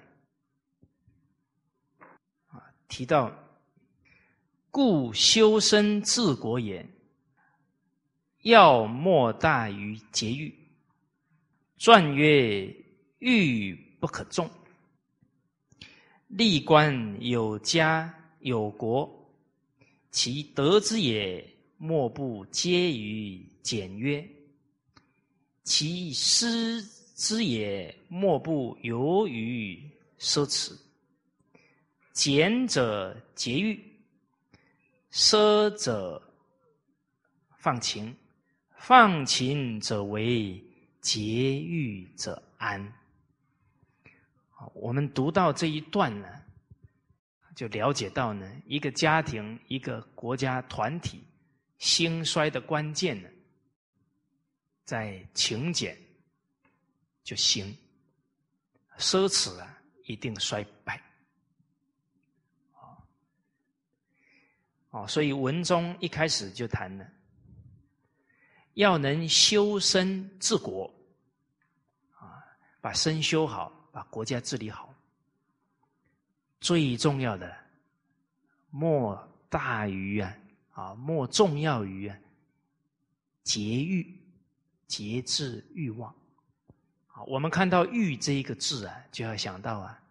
[2.87, 3.31] 提到
[4.71, 6.87] 故修身治国也，
[8.43, 10.53] 要莫大于节欲。
[11.77, 12.75] 传曰：
[13.19, 14.49] 欲不可纵，
[16.27, 19.13] 立官有家有国。
[20.09, 21.45] 其德之也，
[21.77, 24.23] 莫不皆于简约；
[25.63, 26.81] 其失
[27.13, 29.79] 之也，莫不由于
[30.17, 30.71] 奢侈。
[32.17, 33.79] 俭者节欲，
[35.11, 36.19] 奢者
[37.59, 38.17] 放情，
[38.75, 40.59] 放情者为
[40.99, 42.91] 节欲者安。
[44.73, 46.27] 我们读到这一段呢。
[47.55, 51.23] 就了解到呢，一个家庭、一个国家团体
[51.77, 53.29] 兴衰的关键呢，
[54.85, 55.95] 在勤俭
[57.23, 57.75] 就兴，
[58.97, 60.99] 奢侈啊一定衰败。
[64.91, 67.05] 哦，所以文中一开始就谈了，
[68.75, 70.93] 要能修身治国，
[72.13, 72.43] 啊，
[72.79, 74.93] 把身修好，把国家治理好。
[76.59, 77.55] 最重要的，
[78.71, 79.15] 莫
[79.49, 80.35] 大于啊
[80.71, 82.17] 啊，莫重要于啊，
[83.43, 84.19] 节欲、
[84.87, 86.13] 节制欲望。
[87.05, 90.01] 好，我们看到“欲”这一个字啊，就要想到啊，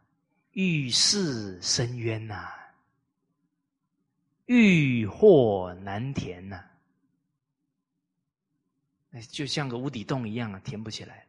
[0.53, 2.49] 欲是深渊呐，
[4.47, 6.65] 欲壑难填呐，
[9.11, 11.27] 那就像个无底洞一样啊，填不起来。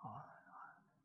[0.00, 0.22] 啊，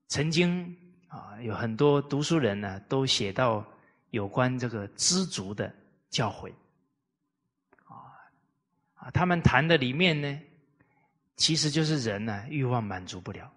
[0.08, 0.78] 曾经。
[1.14, 3.64] 啊，有很多读书人呢，都写到
[4.10, 5.72] 有关这个知足的
[6.10, 6.52] 教诲。
[7.86, 8.18] 啊
[8.96, 10.42] 啊，他们谈的里面呢，
[11.36, 13.54] 其实就是人呢欲望满足不了，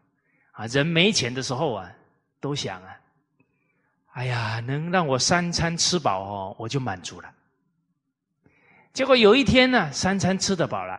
[0.52, 1.90] 啊，人没钱的时候啊，
[2.40, 3.00] 都想啊，
[4.16, 7.30] 哎呀，能让我三餐吃饱哦，我就满足了。
[8.94, 10.98] 结果有一天呢，三餐吃得饱了，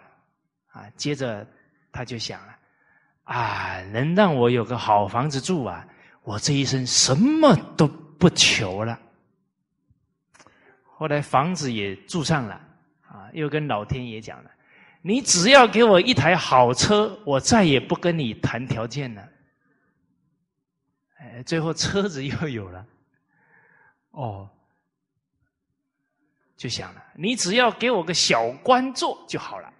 [0.67, 1.45] 啊，接着
[1.91, 2.55] 他就想了，
[3.23, 5.83] 啊，能让我有个好房子住啊。
[6.21, 8.99] 我这一生什么都不求了，
[10.83, 12.61] 后来房子也住上了，
[13.01, 14.51] 啊，又跟老天爷讲了，
[15.01, 19.27] 你只要给我一台好车，我再也不跟你谈条件了。
[21.17, 22.85] 哎，最后车子又有了，
[24.17, 24.49] 哦，
[26.55, 29.71] 就想了，你只要给我个小官做就好了，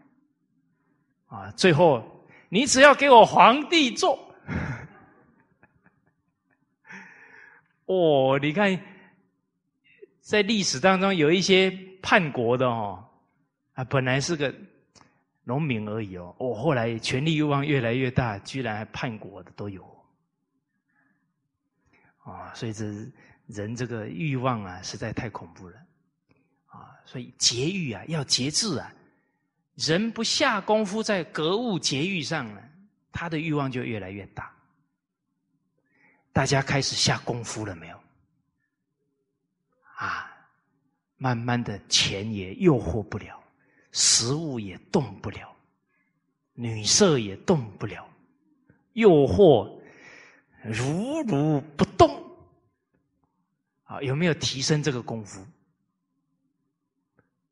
[1.25, 2.03] 啊，最后
[2.47, 4.31] 你只要给我皇帝做，
[7.85, 8.79] 哦，你看，
[10.21, 11.71] 在历史当中有一些
[12.03, 13.03] 叛国的哦，
[13.73, 14.53] 啊，本来是个
[15.45, 19.83] 农民而已哦，哦，后来权力欲望越来越大，居然还叛国的都有。
[22.19, 23.11] 啊，所以这是
[23.47, 25.77] 人这个欲望啊，实在太恐怖了，
[26.67, 28.93] 啊，所以节欲啊，要节制啊。
[29.75, 32.61] 人不下功夫在格物节欲上呢，
[33.11, 34.51] 他的欲望就越来越大。
[36.33, 37.97] 大家开始下功夫了没有？
[39.95, 40.29] 啊，
[41.15, 43.41] 慢慢的钱也诱惑不了，
[43.91, 45.55] 食物也动不了，
[46.53, 48.07] 女色也动不了，
[48.93, 49.79] 诱惑。
[50.63, 52.26] 如如不动，
[53.87, 55.45] 啊，有没有提升这个功夫？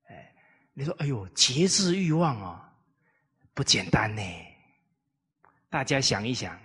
[0.08, 0.36] 哎，
[0.74, 2.74] 你说，哎呦，节制欲望啊，
[3.54, 4.22] 不简单呢。
[5.70, 6.58] 大家想一想，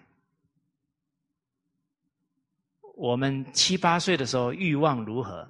[2.94, 5.48] 我们七八岁的时候欲望如何？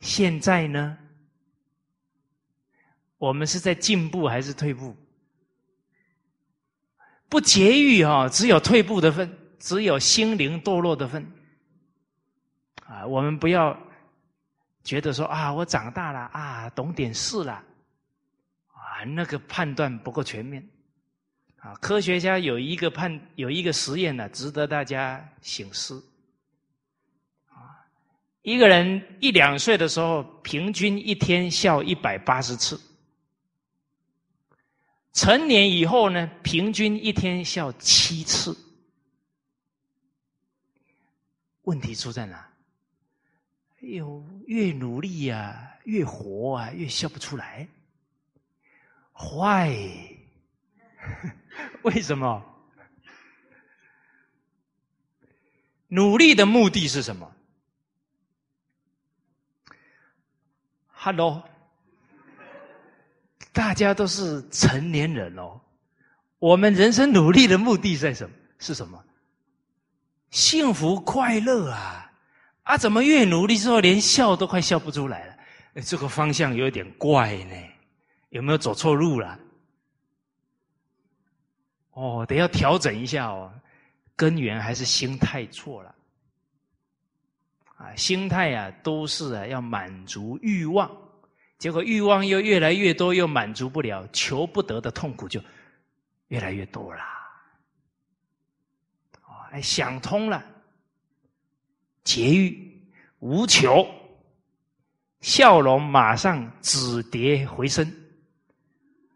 [0.00, 0.98] 现在呢？
[3.18, 4.94] 我们是在进步还是退步？
[7.28, 11.26] 不节欲哈，只有退步的份，只有心灵堕落的份。
[12.88, 13.76] 啊，我们不要
[14.84, 17.52] 觉得说啊，我长大了啊，懂点事了，
[18.68, 20.66] 啊，那个判断不够全面。
[21.58, 26.00] 啊，科学家有一个判，有一个实验呢，值得大家醒思。
[27.48, 27.82] 啊，
[28.42, 32.80] 一个人一两岁的时候，平均一天笑一百八十次。
[35.12, 38.56] 成年以后呢，平均一天笑七次。
[41.62, 42.48] 问题出在哪？
[43.82, 47.68] 哎呦，越努力呀，越活啊，越笑不出来。
[49.12, 49.76] 坏，
[51.82, 52.42] 为什么？
[55.88, 57.32] 努力的目的是什么
[60.88, 61.42] ？Hello。
[63.52, 65.58] 大家都是成年人哦，
[66.38, 68.36] 我们人生努力的目的在什么？
[68.58, 69.02] 是什么？
[70.30, 72.05] 幸福快乐啊！
[72.66, 75.36] 啊，怎么越努力之后连笑都快笑不出来了？
[75.82, 77.54] 这个方向有点怪呢，
[78.30, 79.38] 有没有走错路了？
[81.92, 83.52] 哦，得要调整一下哦，
[84.16, 85.94] 根源还是心态错了。
[87.76, 90.90] 啊，心态啊，都是啊要满足欲望。
[91.58, 95.40] 结果欲望又越来越多，又满足不了，求不得的痛苦就
[96.28, 97.12] 越来越多啦。
[99.52, 100.44] 哎，想通了，
[102.06, 102.56] 节欲
[103.18, 103.84] 无求，
[105.20, 107.92] 笑容马上止跌回升。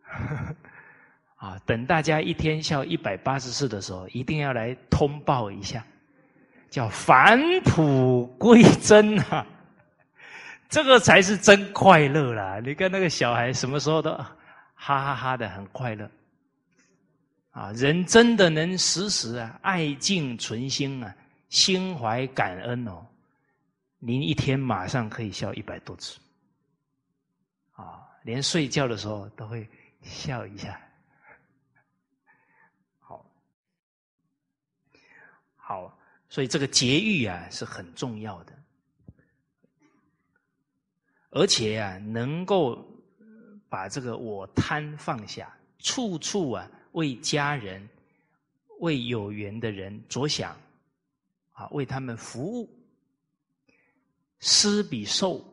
[1.37, 5.87] 啊，等大家一天笑一百八十次的时候，一定要来通报一下，
[6.69, 9.47] 叫返璞归真啊！
[10.69, 12.61] 这个才是真快乐啦！
[12.63, 14.27] 你看那个小孩什么时候都哈
[14.75, 16.11] 哈哈的很快乐，
[17.53, 21.15] 啊，人真的能时时啊爱敬存心啊，
[21.51, 23.07] 心怀感恩哦，
[23.99, 26.19] 您一天马上可以笑一百多次，
[27.73, 29.69] 啊，连睡觉的时候都会
[30.01, 30.81] 笑一下，
[33.01, 33.25] 好，
[35.57, 35.99] 好，
[36.29, 38.53] 所以这个节欲啊是很重要的。
[41.33, 42.85] 而且啊，能够
[43.69, 47.89] 把这个我贪放下，处处啊为家人、
[48.81, 50.57] 为有缘的人着想，
[51.61, 52.67] 啊，为他们服务，
[54.39, 55.45] 施比受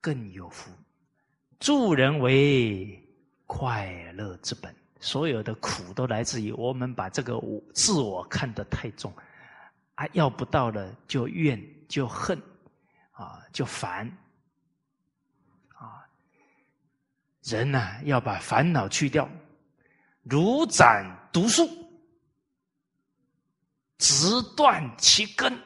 [0.00, 0.68] 更有福。
[1.60, 3.00] 助人为
[3.46, 9.14] 快乐之本，所有的苦都来自于我们把这个我自我看得太重，
[9.94, 11.56] 啊，要不到了就怨
[11.88, 12.36] 就恨，
[13.12, 14.10] 啊，就烦。
[17.44, 19.28] 人呐，要把烦恼去掉，
[20.24, 21.64] 如斩毒树，
[23.98, 25.58] 直断其根。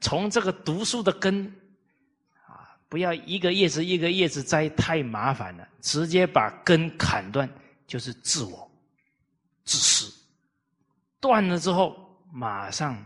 [0.00, 1.46] 从这个毒树的根
[2.46, 5.68] 啊，不要一个叶子一个叶子摘，太麻烦了。
[5.80, 7.48] 直接把根砍断，
[7.86, 8.70] 就是自我、
[9.64, 10.12] 自私。
[11.20, 12.96] 断了之后，马上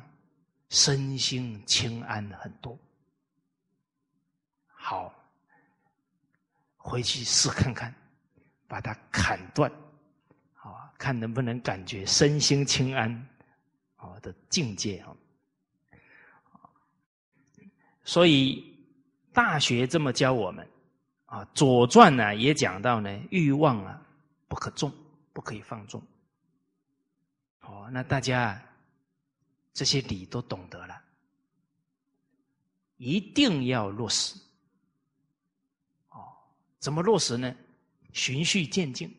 [0.69, 2.79] 身心清安很多。
[4.69, 5.13] 好。
[6.87, 7.95] 回去试看看，
[8.69, 9.73] 把它砍断，
[10.57, 13.27] 啊，看能不能感觉身心清安，
[14.11, 15.17] 啊的境界啊。
[18.05, 18.61] 所以
[19.35, 20.69] 《大学》这么教我们
[21.25, 24.01] 啊，《左传》呢也讲到呢，欲望啊
[24.47, 24.93] 不可纵，
[25.33, 26.03] 不可以放纵。
[27.61, 28.63] 哦，那大家
[29.73, 31.03] 这些理都懂得了，
[32.99, 34.39] 一定要落实。
[36.11, 36.29] 哦，
[36.79, 37.55] 怎么落实呢？
[38.13, 39.13] 循序渐进，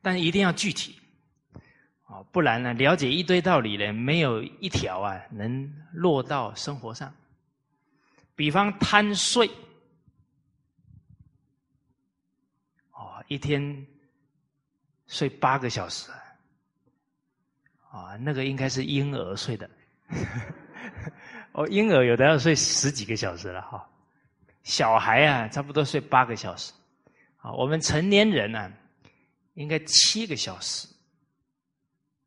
[0.00, 0.98] 但一定要具体。
[2.06, 2.72] 啊，不然呢？
[2.74, 7.12] 了解一堆道理呢，没有一条啊能落到生活上。
[8.36, 9.50] 比方贪睡，
[12.92, 13.86] 哦，一天
[15.08, 16.12] 睡八个小时，
[17.90, 19.68] 啊，那个应该是婴儿睡的。
[21.52, 23.88] 哦，婴儿有的要睡十几个小时了哈，
[24.62, 26.72] 小孩啊，差不多睡八个小时。
[27.38, 28.72] 啊，我们成年人呢，
[29.54, 30.86] 应该七个小时。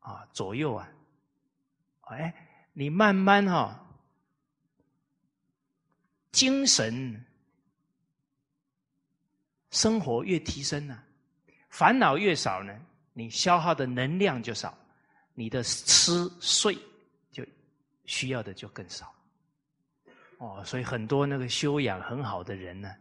[0.09, 0.89] 啊，左右啊，
[2.01, 2.33] 哎，
[2.73, 3.79] 你慢慢哈，
[6.31, 7.23] 精神
[9.69, 11.03] 生活越提升呢，
[11.69, 12.75] 烦恼越少呢，
[13.13, 14.75] 你消耗的能量就少，
[15.35, 16.75] 你的吃睡
[17.31, 17.45] 就
[18.05, 19.13] 需要的就更少。
[20.39, 22.95] 哦，所以很多那个修养很好的人呢，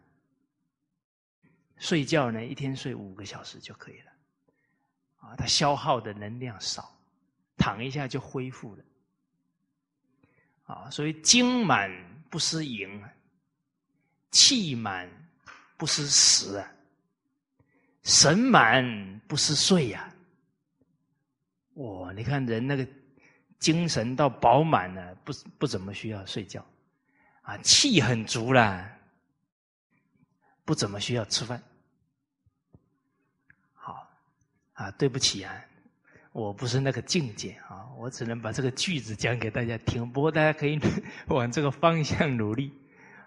[1.79, 4.13] 睡觉呢一天睡五个小时就可以了，
[5.21, 6.98] 啊，他消耗的能量少。
[7.59, 8.85] 躺一下就恢复了，
[10.65, 11.91] 啊，所以精满
[12.31, 13.03] 不失盈，
[14.31, 15.11] 气满
[15.77, 16.73] 不失食啊，
[18.05, 20.15] 神满不失睡呀。
[21.75, 22.87] 哇，你看人那个
[23.59, 26.65] 精神到饱满了，不不怎么需要睡觉，
[27.43, 28.89] 啊，气很足了，
[30.65, 31.63] 不怎么需要吃饭。
[33.75, 34.09] 好，
[34.75, 35.65] 啊，对不起啊。
[36.39, 40.09] 我不是那个境界啊，我只能把这个句子讲给大家听。
[40.09, 40.79] 不过大家可以
[41.27, 42.73] 往这个方向努力。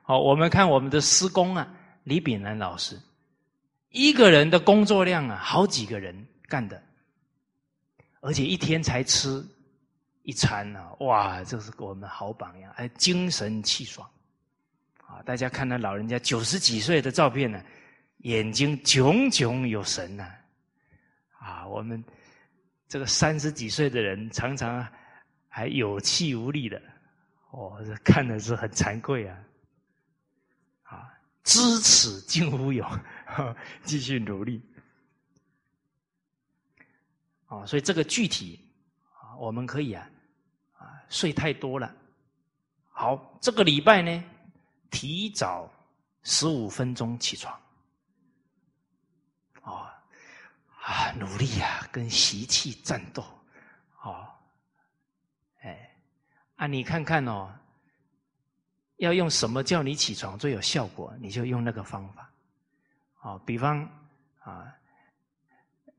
[0.01, 1.67] 好，我们看我们的施工啊，
[2.05, 2.97] 李炳南老师
[3.89, 6.15] 一个人的工作量啊，好几个人
[6.47, 6.81] 干的，
[8.21, 9.45] 而且一天才吃
[10.23, 14.09] 一餐呢，哇，这是我们好榜样，哎，精神气爽
[15.05, 15.21] 啊！
[15.25, 17.61] 大家看那老人家九十几岁的照片呢，
[18.19, 20.31] 眼睛炯炯有神呐，
[21.37, 22.01] 啊，我们。
[22.91, 24.85] 这个三十几岁的人常常
[25.47, 26.81] 还有气无力的，
[27.51, 29.37] 哦，这看的是很惭愧啊！
[30.83, 32.85] 啊，知耻近乎勇，
[33.85, 34.61] 继续努力
[37.45, 37.65] 啊！
[37.65, 38.59] 所以这个具体
[39.21, 40.05] 啊，我们可以啊
[40.77, 41.95] 啊睡太多了，
[42.89, 44.21] 好，这个礼拜呢，
[44.89, 45.71] 提早
[46.23, 47.57] 十五分钟起床。
[50.91, 53.23] 啊，努力呀，跟习气战斗，
[54.03, 54.27] 哦，
[55.61, 55.89] 哎，
[56.57, 57.49] 啊，你看看哦，
[58.97, 62.29] 要用什么叫你起床最有效果，你就用那个方法，
[63.21, 63.87] 哦，比方
[64.39, 64.67] 啊，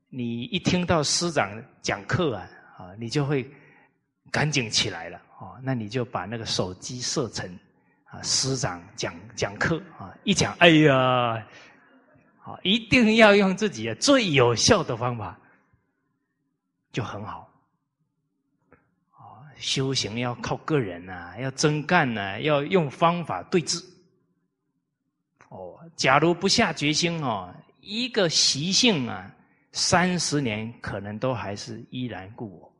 [0.09, 1.49] 你一听到师长
[1.81, 3.51] 讲课啊，啊，你就会
[4.31, 7.49] 赶紧起来了，哦，那你就把那个手机设成
[8.05, 11.43] 啊，师长讲讲课啊，一讲，哎呀。
[12.45, 15.39] 好，一定要用自己的最有效的方法，
[16.91, 17.49] 就很好。
[19.11, 23.81] 啊，修行要靠个人呐，要真干呐，要用方法对治。
[25.47, 29.33] 哦，假如不下决心哦，一个习性啊，
[29.71, 32.73] 三十年可能都还是依然故我，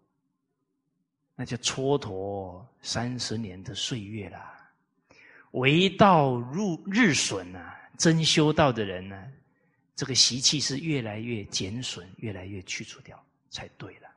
[1.37, 4.37] 那就蹉跎三十年的岁月了。
[5.51, 9.15] 为道入日损啊，真修道的人呢？
[9.95, 14.09] 这个习气是越来越减损，越来越去除掉才对了。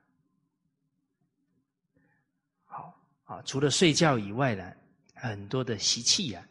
[2.64, 4.72] 好啊，除了睡觉以外呢，
[5.14, 6.43] 很多的习气呀、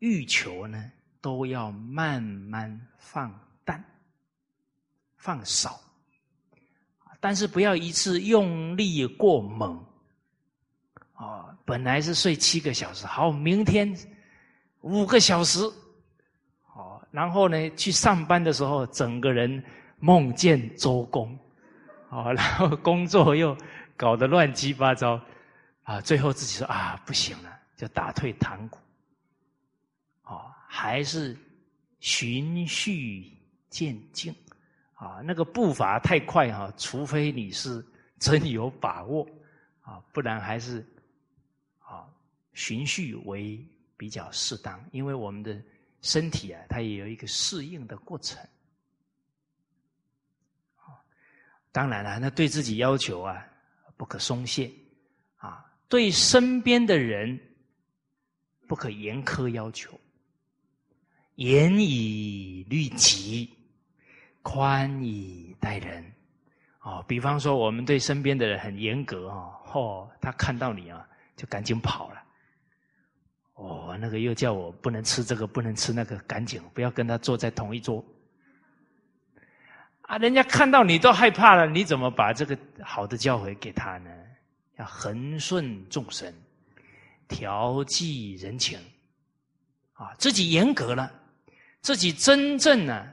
[0.00, 0.90] 欲求呢，
[1.20, 3.32] 都要慢慢放
[3.64, 3.84] 淡、
[5.16, 5.80] 放少。
[7.20, 9.84] 但是不要一次用力过猛。
[11.14, 13.96] 啊，本来是睡七个小时，好，明天
[14.80, 15.60] 五个小时。
[17.16, 19.64] 然后呢，去上班的时候，整个人
[19.98, 21.34] 梦见周公，
[22.10, 23.56] 啊， 然后工作又
[23.96, 25.18] 搞得乱七八糟，
[25.84, 28.78] 啊，最后自己说啊，不行了，就打退堂鼓，
[30.24, 31.34] 啊，还是
[32.00, 33.32] 循序
[33.70, 34.34] 渐进，
[34.92, 37.82] 啊，那个步伐太快哈，除非你是
[38.18, 39.26] 真有把握，
[39.80, 40.86] 啊，不然还是
[41.78, 42.04] 啊，
[42.52, 45.58] 循序为比较适当，因为我们的。
[46.06, 48.38] 身体啊，它也有一个适应的过程。
[51.72, 53.46] 当然了，那对自己要求啊，
[53.98, 54.70] 不可松懈
[55.36, 57.38] 啊，对身边的人
[58.66, 60.00] 不可严苛要求，
[61.34, 63.52] 严以律己，
[64.40, 66.02] 宽以待人。
[66.80, 72.15] 哦，比方说我们对身边的人很严格哦，嚯，他看到你啊，就赶紧跑了。
[73.56, 78.04] 哦，那个又叫我不能吃这个，不能吃那个，赶紧不要跟他坐在同一桌。
[80.02, 84.10] 啊，人家看到你都害怕了，你怎么把这个好的教诲给他呢？
[84.76, 86.30] 要恒顺众生，
[87.28, 88.78] 调剂人情，
[89.94, 91.10] 啊，自己严格了，
[91.80, 93.10] 自己真正呢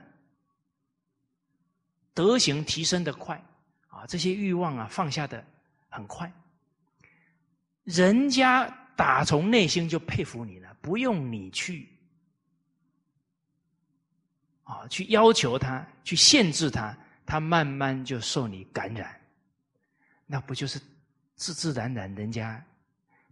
[2.14, 3.42] 德行提升的快，
[3.88, 5.42] 啊，这些欲望啊放下的
[5.88, 6.30] 很快，
[7.86, 8.70] 人家。
[8.96, 11.90] 打从内心就佩服你了，不用你去
[14.64, 19.20] 啊，去要求他，去限制他，他慢慢就受你感染，
[20.26, 20.80] 那不就是
[21.36, 22.64] 自自然然人家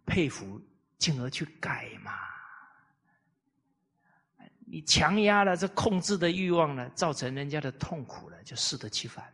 [0.05, 0.61] 佩服，
[0.97, 2.11] 进而去改嘛？
[4.65, 9.33] 你强压了这控制的欲望呢，造成人家的痛苦了，就适得其反了。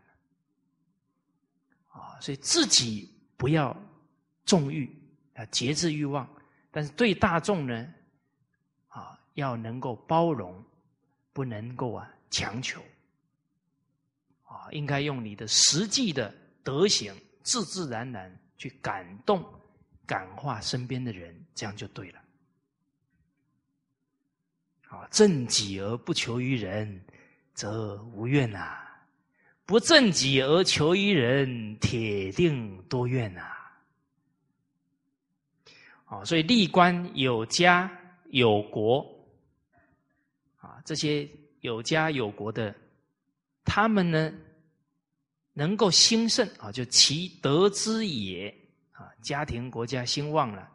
[2.01, 3.75] 啊，所以自己不要
[4.45, 4.91] 纵欲。
[5.38, 6.28] 啊节制欲望，
[6.72, 7.88] 但是对大众呢，
[8.90, 10.62] 啊，要能够包容，
[11.32, 12.82] 不能够啊强求，
[14.44, 16.34] 啊，应该用你的实际的
[16.64, 19.46] 德行，自自然然去感动、
[20.06, 22.20] 感化身边的人，这样就对了。
[24.90, 27.06] 啊，正己而不求于人，
[27.54, 28.78] 则无怨呐；
[29.66, 33.57] 不正己而求于人，铁定多怨呐。
[36.08, 37.91] 啊，所以立官有家
[38.30, 39.05] 有国，
[40.55, 41.30] 啊，这些
[41.60, 42.74] 有家有国的，
[43.66, 44.34] 他们呢，
[45.51, 48.47] 能够兴盛啊，就其德之也
[48.93, 50.72] 啊，家庭国家兴旺了，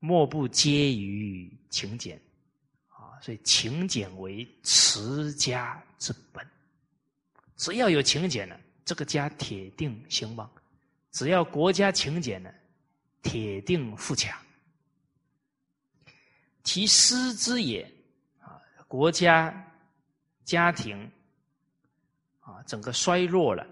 [0.00, 2.20] 莫不皆于勤俭
[2.88, 6.44] 啊，所以勤俭为持家之本，
[7.54, 10.44] 只要有勤俭了，这个家铁定兴旺；
[11.12, 12.52] 只要国家勤俭了。
[13.22, 14.36] 铁定富强，
[16.64, 17.82] 其失之也
[18.40, 18.60] 啊！
[18.88, 19.72] 国家、
[20.44, 21.10] 家庭
[22.40, 23.66] 啊，整个衰弱了，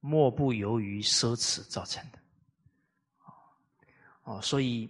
[0.00, 2.18] 莫不由于奢侈造成的。
[4.24, 4.88] 哦，所以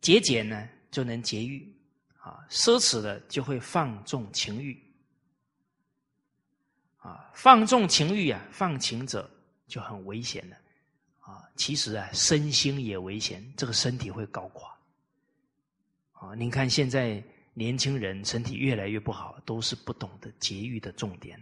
[0.00, 1.76] 节俭呢，就能节欲
[2.18, 4.80] 啊；奢侈的就会放纵情欲
[6.98, 7.30] 啊。
[7.34, 9.28] 放纵情欲啊，放情者
[9.66, 10.56] 就很危险了。
[11.56, 14.76] 其实啊，身心也危险，这个身体会搞垮。
[16.12, 21.40] 啊，您看现在年轻人身体越来越不好，都是不懂得节欲的重点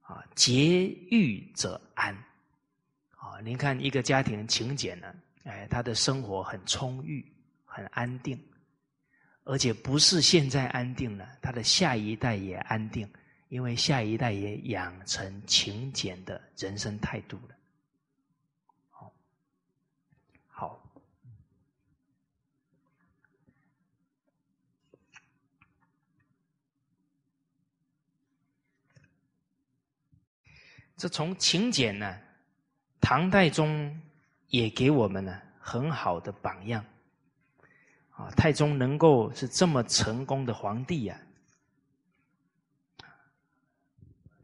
[0.00, 2.14] 啊，节欲则安。
[3.16, 5.14] 啊，您看一个家庭勤俭呢，
[5.44, 7.24] 哎，他的生活很充裕，
[7.64, 8.38] 很安定，
[9.44, 13.10] 而且不是现在安定了，他的下一代也安定，
[13.48, 17.56] 因为下一代也养成勤俭的人生态度了。
[30.96, 32.18] 这从勤俭呢，
[33.00, 34.00] 唐太宗
[34.48, 36.84] 也给我们呢很好的榜样。
[38.10, 41.20] 啊，太宗能够是这么成功的皇帝呀，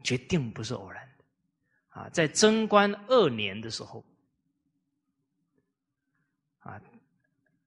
[0.03, 1.23] 决定不是偶然的。
[2.01, 4.03] 啊，在贞观二年的时候，
[6.59, 6.81] 啊，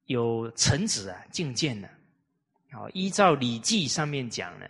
[0.05, 1.89] 有臣子啊进谏呢，
[2.73, 4.69] 啊，依照《礼记》上面讲呢。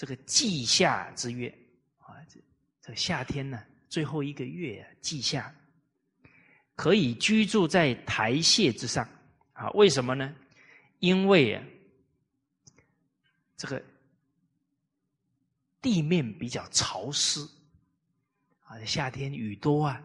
[0.00, 1.54] 这个季夏之月
[1.98, 2.40] 啊，这
[2.80, 5.54] 这夏天呢，最后一个月季夏，
[6.74, 9.06] 可以居住在台榭之上
[9.52, 9.68] 啊？
[9.72, 10.34] 为什么呢？
[11.00, 11.62] 因为啊，
[13.58, 13.84] 这个
[15.82, 17.46] 地面比较潮湿
[18.62, 20.02] 啊，夏天雨多啊，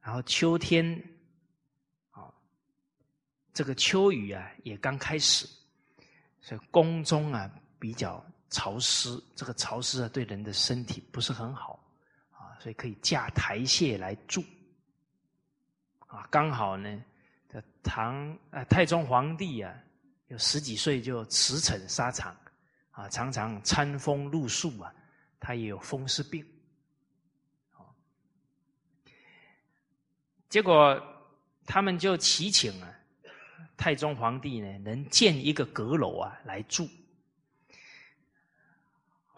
[0.00, 1.00] 然后秋天
[2.10, 2.34] 啊，
[3.52, 5.46] 这个秋雨啊也刚开始，
[6.40, 7.48] 所以宫中啊
[7.78, 8.20] 比较。
[8.50, 11.78] 潮湿，这个潮湿啊，对人的身体不是很好
[12.30, 14.42] 啊，所以可以架台榭来住
[16.06, 16.26] 啊。
[16.30, 17.02] 刚好呢，
[17.48, 19.74] 这唐啊太宗皇帝啊，
[20.28, 22.36] 有十几岁就驰骋沙场
[22.92, 24.94] 啊，常常餐风露宿啊，
[25.40, 26.46] 他也有风湿病。
[30.48, 31.02] 结果
[31.66, 32.88] 他们就祈请啊，
[33.76, 36.88] 太宗皇帝呢，能建一个阁楼啊来住。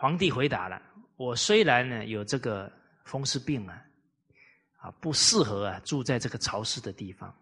[0.00, 0.80] 皇帝回答了
[1.18, 2.72] ：“我虽然呢有这个
[3.02, 3.84] 风湿病啊，
[4.76, 7.34] 啊不适合啊住在这个潮湿的地方，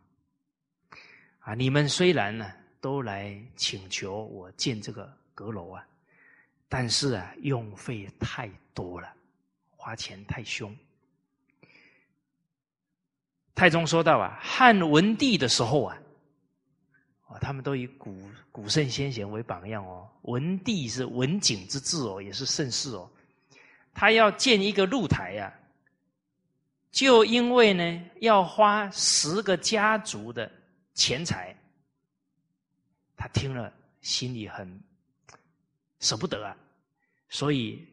[1.40, 2.50] 啊你们虽然呢
[2.80, 5.86] 都来请求我建这个阁楼啊，
[6.66, 9.12] 但是啊用费太多了，
[9.76, 10.74] 花钱太凶。
[13.54, 15.98] 太宗说到啊，汉文帝的时候啊，
[17.26, 20.08] 啊，他们都以古古圣先贤为榜样哦。
[20.22, 23.10] 文帝是文景之治哦，也是盛世哦。
[23.92, 25.52] 他要建一个露台呀，
[26.90, 30.50] 就因为呢要花十个家族的
[30.94, 31.56] 钱财，
[33.16, 34.80] 他听了心里很
[35.98, 36.56] 舍不得啊，
[37.28, 37.84] 所以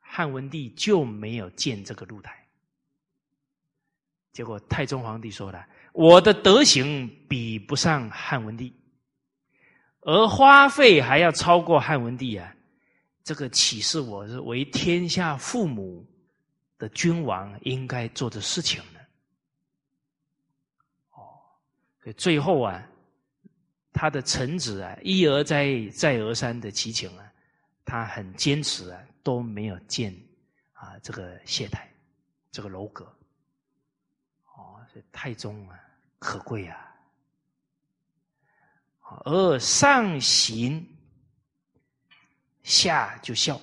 [0.00, 2.46] 汉文帝就没有建这个露台。
[4.32, 5.66] 结果太宗皇帝说了
[5.96, 8.70] ：“我的德行比不上汉文帝，
[10.02, 12.54] 而花费还要超过汉文帝啊！
[13.24, 16.06] 这个岂是我是为天下父母
[16.76, 19.00] 的君王应该做的事情呢？”
[21.16, 21.40] 哦，
[22.02, 22.86] 所以最后啊，
[23.90, 27.32] 他的臣子啊一而再再而三的祈请啊，
[27.86, 30.14] 他很坚持啊，都没有建
[30.74, 31.90] 啊这个谢台
[32.52, 33.10] 这个楼阁。
[35.12, 35.78] 太宗啊，
[36.26, 36.76] 可贵啊！
[39.24, 40.84] 而上行
[42.64, 43.60] 下就笑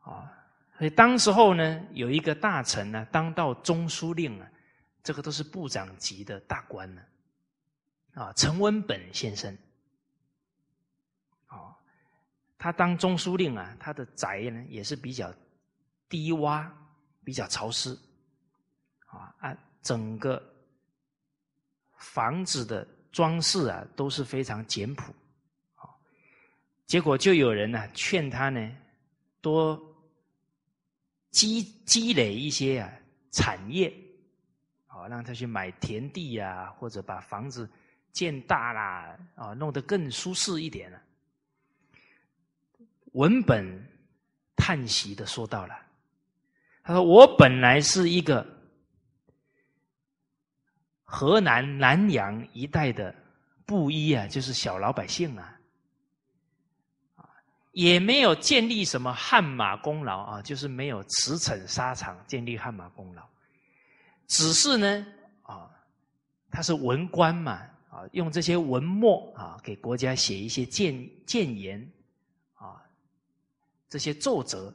[0.00, 0.28] 啊，
[0.76, 4.50] 所以当时候呢，有一个大臣呢，当到中书令啊，
[5.04, 7.02] 这个都是部长级的大官呢，
[8.14, 9.56] 啊，陈文本先生，
[11.46, 11.78] 啊，
[12.58, 15.32] 他当中书令啊，他的宅呢也是比较
[16.08, 16.68] 低洼，
[17.22, 17.96] 比较潮湿。
[19.06, 20.42] 啊，啊整个
[21.96, 25.12] 房子的装饰啊，都是非常简朴。
[25.76, 25.88] 啊，
[26.86, 28.76] 结果就有人呢劝他呢，
[29.40, 29.80] 多
[31.30, 32.92] 积积累一些啊
[33.30, 33.92] 产业，
[34.86, 37.68] 啊，让他去买田地呀，或者把房子
[38.12, 41.00] 建大啦，啊，弄得更舒适一点了。
[43.12, 43.64] 文本
[44.54, 45.74] 叹息的说到了，
[46.82, 48.46] 他说：“我本来是一个。”
[51.10, 53.14] 河南南阳一带的
[53.64, 55.58] 布衣啊，就是小老百姓啊，
[57.16, 57.24] 啊，
[57.72, 63.22] 也没有建立什么汗马功劳啊，就是没有驰骋沙场建立汗马功劳，
[64.26, 65.06] 只是呢，
[65.44, 65.70] 啊，
[66.50, 67.52] 他是文官嘛，
[67.88, 71.90] 啊，用这些文墨啊，给国家写一些谏谏言
[72.54, 72.76] 啊，
[73.88, 74.74] 这些奏折，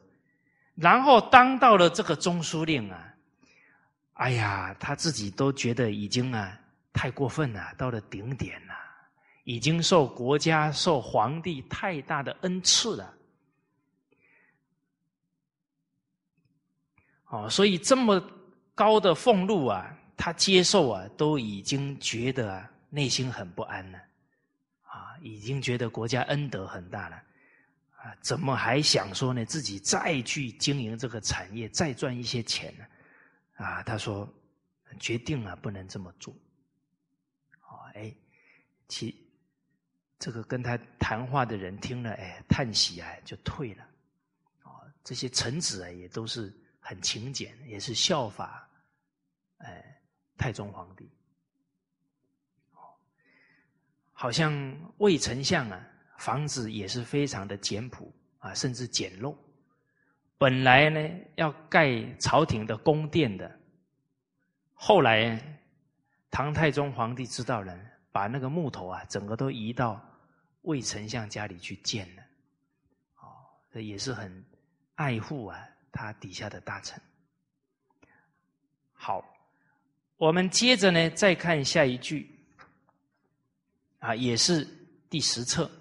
[0.74, 3.13] 然后当到了这个中书令啊。
[4.14, 6.60] 哎呀，他自己都觉得已经啊
[6.94, 8.74] 太过分了，到了顶点了，
[9.44, 13.14] 已经受国家、受皇帝太大的恩赐了。
[17.26, 18.24] 哦，所以这么
[18.76, 23.98] 高的俸禄啊，他接受啊，都已经觉得内心很不安了，
[24.84, 27.16] 啊，已经觉得国家恩德很大了，
[27.98, 29.44] 啊，怎么还想说呢？
[29.44, 32.86] 自己再去经营这个产业，再赚一些钱呢？
[33.54, 34.28] 啊他说
[35.00, 36.34] 决定了不能这么做。
[37.68, 38.16] 哦，哎，
[38.88, 39.16] 其
[40.20, 43.84] 这个跟他谈话的人听了，哎，叹息啊，就退了。
[44.64, 44.70] 哦，
[45.04, 48.70] 这些臣子啊，也都是很勤俭，也是效法，
[49.58, 50.02] 哎，
[50.38, 51.10] 太宗皇帝。
[54.16, 55.88] 好像魏丞相啊，
[56.18, 59.36] 房子也是非常的简朴啊，甚至简陋。
[60.44, 63.50] 本来呢要盖朝廷的宫殿的，
[64.74, 65.40] 后来
[66.30, 67.74] 唐太宗皇帝知道了，
[68.12, 70.06] 把那个木头啊，整个都移到
[70.64, 72.24] 魏丞相家里去建了。
[73.22, 73.32] 哦，
[73.72, 74.44] 这也是很
[74.96, 77.02] 爱护啊他底下的大臣。
[78.92, 79.24] 好，
[80.18, 82.30] 我们接着呢再看下一句，
[84.00, 84.68] 啊，也是
[85.10, 85.72] 第十册。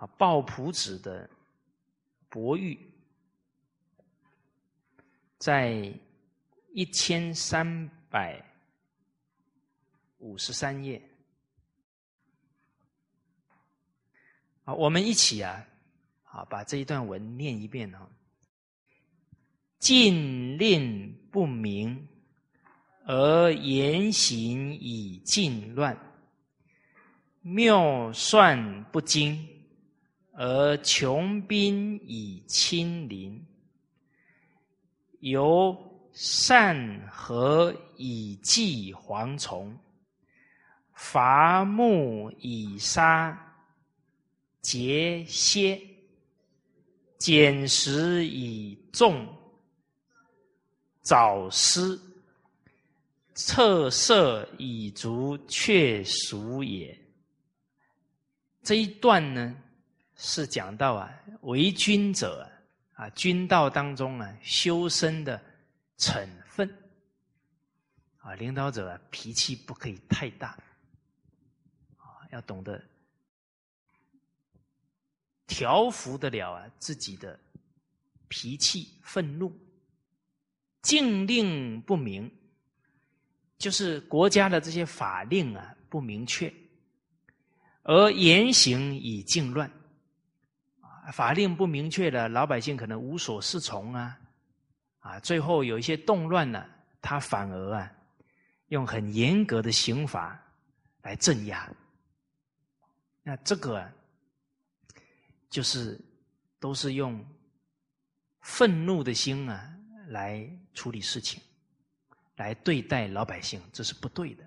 [0.00, 1.28] 啊，鲍朴子的
[2.30, 2.74] 《博玉》
[5.36, 5.92] 在
[6.72, 8.42] 一千三百
[10.16, 11.02] 五十三页。
[14.64, 15.66] 啊，我们一起啊，
[16.24, 18.08] 啊，把这一段文念一遍啊。
[19.78, 22.08] 禁令不明，
[23.04, 25.94] 而言行以禁乱；
[27.42, 29.46] 妙算不精。
[30.42, 33.46] 而穷兵以亲邻，
[35.18, 35.76] 由
[36.14, 39.78] 善和以济蝗虫，
[40.94, 43.54] 伐木以杀
[44.62, 45.78] 节歇，
[47.18, 49.28] 捡食以种
[51.02, 52.00] 藻丝，
[53.34, 56.98] 侧色以足却属也。
[58.62, 59.54] 这一段呢，
[60.22, 61.10] 是讲到啊，
[61.40, 62.46] 为君者
[62.92, 65.42] 啊，君道当中啊，修身的
[65.96, 66.70] 成分
[68.18, 70.56] 啊，领导者啊脾气不可以太大。
[72.32, 72.80] 要懂得
[75.48, 77.36] 调服得了啊自己的
[78.28, 79.52] 脾气、愤怒，
[80.80, 82.30] 禁令不明，
[83.58, 86.54] 就是国家的这些法令啊不明确，
[87.82, 89.68] 而言行以静乱，
[91.12, 94.18] 法令不明确了，老百姓可能无所适从啊，
[95.00, 96.64] 啊，最后有一些动乱呢，
[97.00, 97.92] 他反而啊
[98.68, 100.40] 用很严格的刑罚
[101.02, 101.68] 来镇压。
[103.22, 103.86] 那这个
[105.48, 106.00] 就是
[106.58, 107.24] 都是用
[108.40, 109.74] 愤怒的心啊
[110.08, 111.42] 来处理事情，
[112.36, 114.44] 来对待老百姓，这是不对的。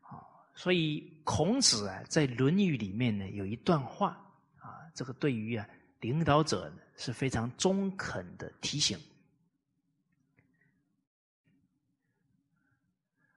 [0.00, 4.22] 好，所以孔子啊在《论语》里面呢有一段话，
[4.98, 5.64] 这个对于啊
[6.00, 8.98] 领导者是非常中肯的提醒。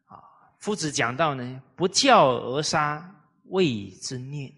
[0.08, 0.18] 啊，
[0.58, 3.16] 夫子讲到呢，不教而杀。
[3.46, 4.50] 谓之孽，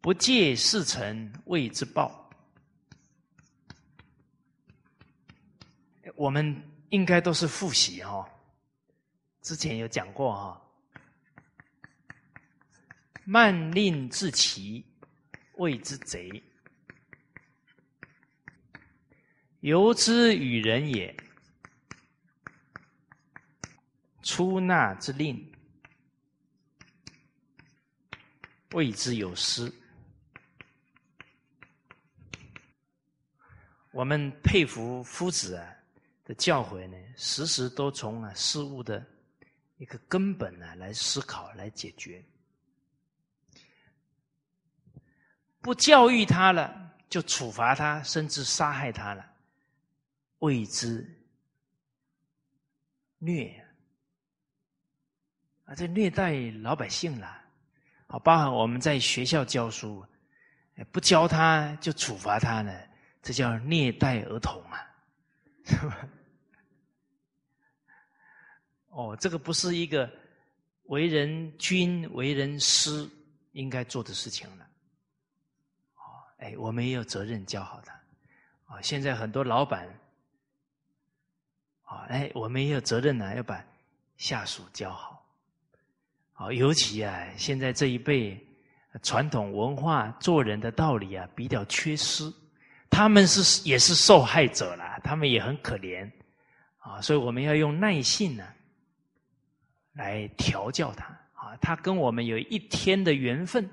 [0.00, 2.30] 不戒事成谓之暴。
[6.14, 8.26] 我们应该都是复习哈，
[9.42, 10.61] 之前有讲过哈。
[13.24, 14.84] 慢令自齐，
[15.54, 16.42] 谓之贼；
[19.60, 21.14] 由之与人也。
[24.24, 25.52] 出纳之令，
[28.70, 29.70] 谓之有失。
[33.90, 35.74] 我们佩服夫子啊
[36.24, 39.04] 的教诲呢，时时都从啊事物的
[39.76, 42.24] 一个根本呢来思考、来解决。
[45.62, 49.24] 不教育他了，就处罚他，甚至杀害他了，
[50.40, 51.08] 谓之
[53.18, 53.64] 虐
[55.64, 55.74] 啊。
[55.74, 57.40] 这虐待老百姓了，
[58.08, 60.04] 好，包含我们在学校教书，
[60.90, 62.72] 不教他就处罚他呢，
[63.22, 64.84] 这叫虐待儿童啊，
[65.64, 66.08] 是吧？
[68.88, 70.10] 哦，这个不是一个
[70.86, 73.08] 为人君、为人师
[73.52, 74.66] 应该做的事情了。
[76.42, 77.92] 哎，我们也有责任教好他。
[78.66, 79.86] 啊，现在很多老板，
[81.84, 83.64] 啊，哎，我们也有责任呢，要把
[84.16, 85.24] 下属教好。
[86.32, 88.44] 啊，尤其啊，现在这一辈
[89.02, 92.32] 传统文化做人的道理啊，比较缺失，
[92.90, 96.10] 他们是也是受害者啦，他们也很可怜
[96.78, 98.44] 啊，所以我们要用耐性呢，
[99.92, 103.70] 来调教他啊，他跟我们有一天的缘分，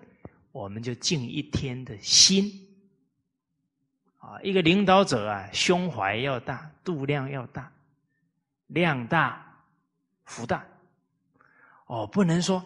[0.60, 2.51] 我们就静一天的心
[4.18, 7.72] 啊，一个领导者啊，胸怀要大，度量要大，
[8.68, 9.64] 量大
[10.26, 10.66] 福大。
[11.86, 12.62] 哦，不能说，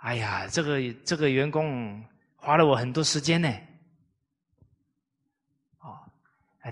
[0.00, 2.02] 哎呀，这个这个员工
[2.36, 3.52] 花了我很多时间呢。
[5.80, 6.00] 哦，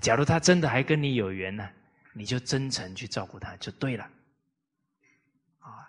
[0.01, 1.69] 假如他真的还跟你有缘呢，
[2.13, 4.09] 你就真诚去照顾他就对了。
[5.59, 5.87] 啊，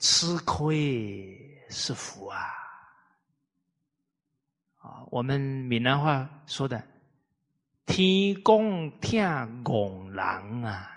[0.00, 2.57] 吃亏是福啊！
[5.10, 6.82] 我们闽南话说的
[7.86, 10.92] “天公听公狼啊”。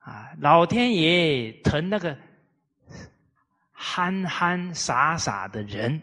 [0.00, 2.14] 啊，老天爷疼那个
[3.72, 5.98] 憨憨傻傻的人，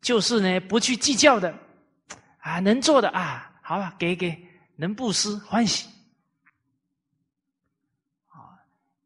[0.00, 1.54] 就是呢不去计较的，
[2.38, 4.34] 啊，能做的啊，好了，给给，
[4.76, 5.86] 能布施欢喜，
[8.28, 8.56] 啊，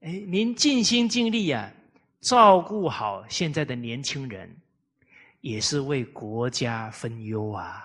[0.01, 1.69] 哎，您尽心尽力啊，
[2.21, 4.57] 照顾好现在的年轻人，
[5.41, 7.85] 也是为国家分忧啊，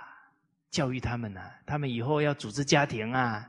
[0.69, 3.47] 教育他们呢，他们以后要组织家庭啊。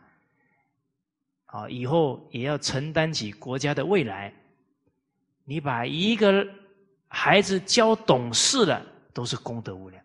[1.46, 4.32] 啊，以后也要承担起国家的未来。
[5.44, 6.48] 你把一个
[7.08, 8.82] 孩子教懂事了，
[9.12, 10.02] 都是功德无量。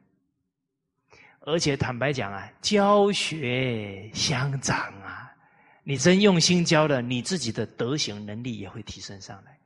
[1.40, 5.32] 而且坦白讲啊，教学相长啊，
[5.84, 9.58] 你真用心教了，你自己的德行能力也会提升上来。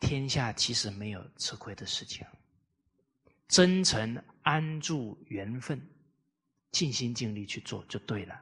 [0.00, 2.26] 天下其实没有吃亏的事情，
[3.48, 5.80] 真诚安住缘分，
[6.70, 8.40] 尽心尽力去做就对了。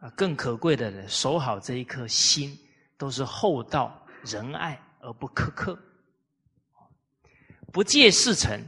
[0.00, 2.56] 啊，更可贵的守好这一颗心，
[2.96, 5.76] 都是厚道仁爱而不苛刻，
[7.72, 8.64] 不借事成，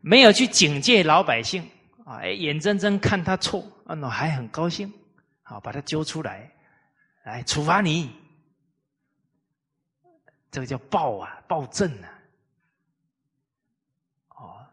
[0.00, 1.62] 没有去警戒老百姓
[2.04, 4.92] 啊，哎，眼睁睁看他错，啊，那还很高兴，
[5.42, 6.52] 好把他揪出来，
[7.22, 8.10] 来处罚你，
[10.54, 12.06] 这个叫暴啊，暴政啊，
[14.36, 14.64] 哦，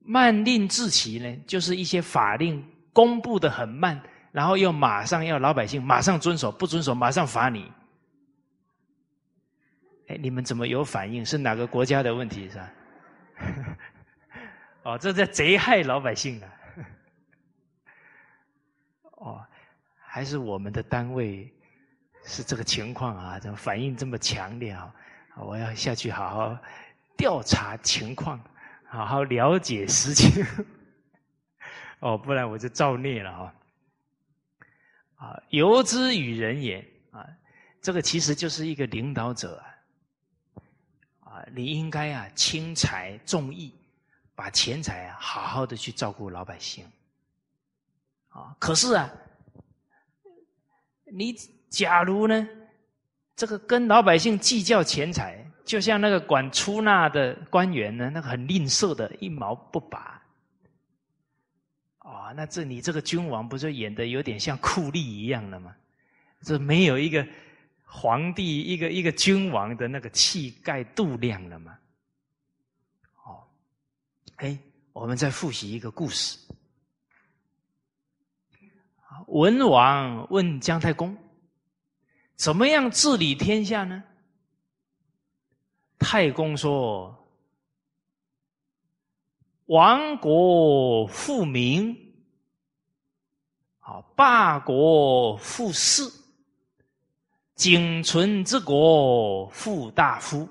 [0.00, 4.00] 慢令治其呢，就是一些法令公布的很慢。
[4.32, 7.70] 然后又马上要老百姓马上遵守，不遵守马上罚你。
[10.08, 11.22] 哎，你们怎么有反应？
[11.24, 12.72] 是哪个国家的问题是吧？
[14.84, 16.48] 哦，这在贼害老百姓啊！
[19.20, 19.46] 哦，
[19.98, 21.52] 还是我们的单位
[22.26, 23.38] 是这个情况啊？
[23.38, 24.92] 怎么反应这么强烈啊？
[25.36, 26.58] 我要下去好好
[27.16, 28.38] 调查情况，
[28.84, 30.44] 好好了解实情。
[32.00, 33.54] 哦，不然我就造孽了啊！
[35.16, 37.26] 啊，由之与人也啊，
[37.80, 39.62] 这个其实就是一个领导者
[41.22, 43.74] 啊，啊，你应该啊轻财重义，
[44.34, 46.84] 把钱财啊好好的去照顾老百姓，
[48.28, 49.10] 啊，可是啊，
[51.04, 51.34] 你
[51.68, 52.48] 假如呢，
[53.34, 60.22] 这个跟老百姓计较钱财，就像那个管出纳的官员呢，那个很吝啬的，一毛不拔。
[61.98, 65.74] 啊，那这你这个君王不就演的有点像酷吏一样了吗？
[66.42, 67.26] 这没有一个
[67.84, 71.76] 皇帝、一个一个君王的那个气概度量了吗？
[73.24, 73.42] 哦，
[74.36, 74.56] 哎，
[74.92, 76.38] 我们再复习一个故事。
[79.26, 81.16] 文王问姜太公
[82.36, 84.04] ：“怎么样治理天下呢？”
[85.98, 87.12] 太公说。
[89.66, 92.14] 亡国富民，
[93.80, 96.08] 好霸国富士，
[97.56, 100.48] 仅存之国富大夫。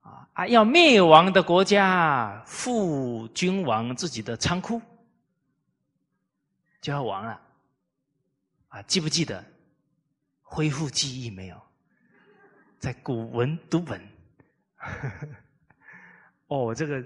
[0.00, 0.46] 啊啊！
[0.48, 4.82] 要灭亡的国家，富君王自己的仓库
[6.80, 7.40] 就要亡了。
[8.70, 9.44] 啊，记不记得？
[10.54, 11.60] 恢复记忆没有？
[12.78, 14.00] 在古文读本。
[16.46, 17.04] 哦，这个。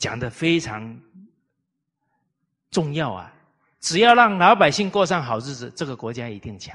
[0.00, 0.98] 讲的非常
[2.70, 3.30] 重要啊！
[3.80, 6.74] 只要让老百姓过上好日子，这个国家一定强。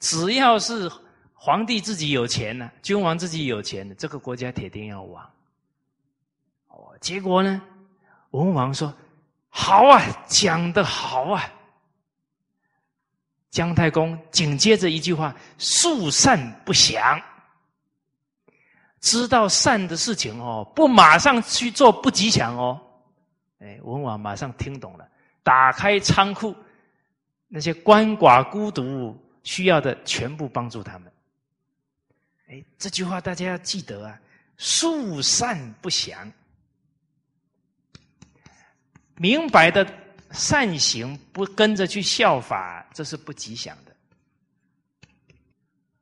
[0.00, 0.90] 只要是
[1.34, 5.30] 皇帝自己有钱呢，君王自己有钱了，这个国家铁定要亡。
[6.68, 7.60] 哦，结果呢，
[8.30, 8.90] 文王说
[9.50, 11.44] ：“好啊，讲的好啊。”
[13.52, 17.22] 姜太公紧接着一句话：“速善不祥。”
[18.98, 22.80] 知道善的事情哦，不马上去做不吉祥哦。
[23.58, 25.06] 哎，文王马上听懂了，
[25.42, 26.56] 打开仓库，
[27.48, 31.12] 那些鳏寡孤独需要的全部帮助他们。
[32.48, 34.18] 哎，这句话大家要记得啊，
[34.56, 36.32] 速善不祥，
[39.16, 39.84] 明白的
[40.32, 43.94] 善行不跟着去效法，这是不吉祥的。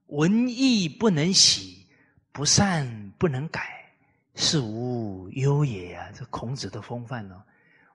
[0.06, 1.78] 文艺不能喜。
[2.32, 3.92] 不善不能改，
[4.36, 6.08] 是无忧也呀！
[6.14, 7.42] 这孔子的风范哦，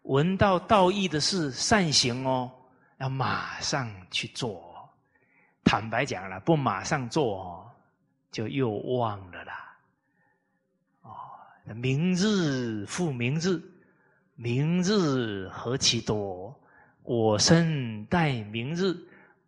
[0.04, 2.52] 闻到道义的事善行哦，
[2.98, 4.88] 要马上去做。
[5.64, 7.72] 坦白讲了，不马上做哦，
[8.30, 9.78] 就又忘了啦。
[11.02, 11.16] 哦，
[11.74, 13.58] 明日复明日，
[14.36, 16.54] 明日何其多！
[17.04, 18.94] 我生待明日，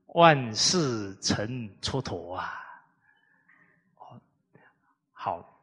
[0.07, 2.53] 万事成蹉跎啊！
[5.11, 5.61] 好，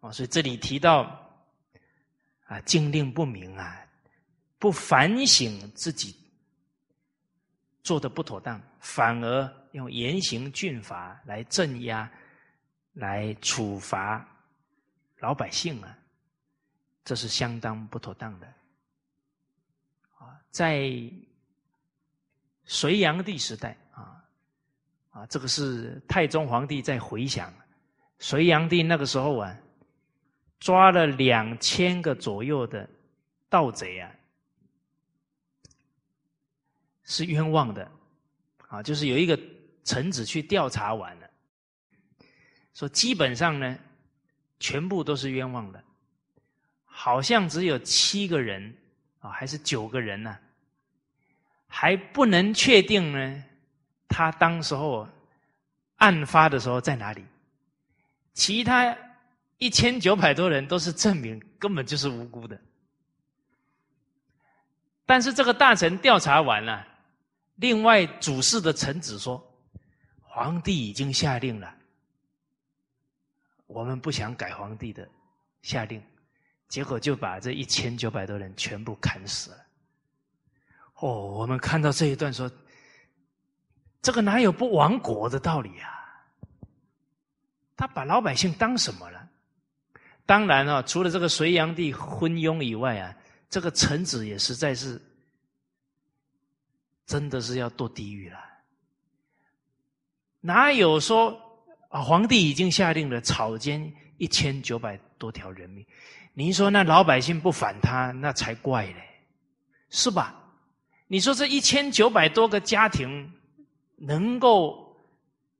[0.00, 1.04] 啊，所以这里提到
[2.44, 3.84] 啊，禁令不明啊，
[4.58, 6.14] 不反省自己
[7.82, 12.08] 做的不妥当，反而用严刑峻法来镇压、
[12.92, 14.24] 来处罚
[15.20, 15.96] 老百姓啊，
[17.04, 18.46] 这是相当不妥当的。
[20.18, 20.90] 啊，在
[22.64, 24.16] 隋炀帝时代啊。
[25.10, 27.52] 啊，这个是太宗皇帝在回想，
[28.20, 29.56] 隋炀帝那个时候啊，
[30.60, 32.88] 抓了两千个左右的
[33.48, 34.08] 盗贼啊，
[37.02, 37.90] 是冤枉的，
[38.68, 39.36] 啊，就是有一个
[39.82, 41.28] 臣子去调查完了，
[42.72, 43.76] 说基本上呢，
[44.60, 45.82] 全部都是冤枉的，
[46.84, 48.76] 好像只有七个人
[49.18, 50.38] 啊，还是九个人呢，
[51.66, 53.44] 还不能确定呢。
[54.06, 55.08] 他当时候
[55.96, 57.24] 案发的时候在哪里？
[58.34, 58.96] 其他
[59.58, 62.60] 一千九百多人都是证明根本就是无辜的。
[65.06, 66.86] 但是这个大臣调查完了，
[67.56, 69.42] 另外主事的臣子说，
[70.22, 71.74] 皇帝已经下令了，
[73.72, 75.08] 我们不想改皇帝的
[75.62, 76.02] 下令，
[76.68, 79.58] 结果就把这一千九百多人全部砍死了。
[80.96, 81.08] 哦，
[81.38, 82.50] 我们看到这一段说，
[84.02, 85.88] 这个哪有不亡国的道理啊？
[87.76, 89.28] 他把老百姓当什么了？
[90.26, 93.16] 当然啊，除了这个隋炀帝昏庸以外啊，
[93.48, 95.00] 这个臣子也实在是
[97.06, 98.38] 真的是要堕地狱了。
[100.40, 101.49] 哪有说
[101.90, 102.00] 啊？
[102.00, 105.86] 皇帝已经下令了，草菅一千九百多条人命，
[106.32, 109.04] 您说那老百姓不反他，那才怪嘞，
[109.90, 110.34] 是吧？
[111.06, 113.30] 你说这一千九百多个家庭
[113.96, 114.96] 能够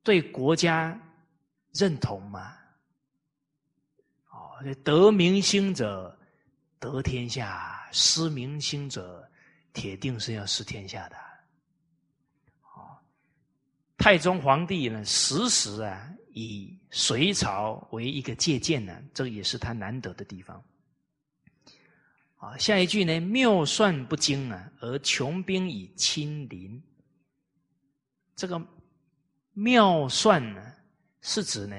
[0.03, 0.99] 对国家？
[1.73, 2.53] 认同吗？
[4.29, 6.13] 哦，得民心者
[6.79, 9.25] 得天下，失民心者
[9.71, 11.15] 铁定是要失天下的。
[12.73, 12.91] 哦，
[13.97, 20.63] 太宗皇帝呢，时时啊以隋朝为一个借鉴呢，这也是他难得的地方。
[22.37, 26.81] 啊，下一句呢，妙算不精啊，而穷兵以亲邻。
[28.35, 28.59] 这个
[29.53, 30.73] 妙算呢？
[31.21, 31.75] 是指呢，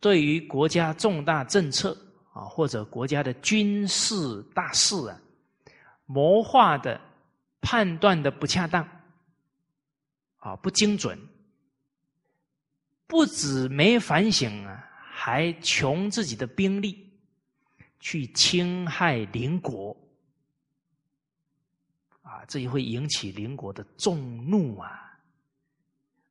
[0.00, 1.94] 对于国家重大政策
[2.32, 5.20] 啊，或者国家的军事大事啊，
[6.06, 6.98] 谋划的
[7.60, 8.88] 判断的不恰当，
[10.38, 11.18] 啊，不精准，
[13.10, 17.12] 不止没反省啊，还穷自己的兵力
[17.98, 19.94] 去侵害邻国，
[22.22, 25.08] 啊，这也会引起邻国的众怒啊。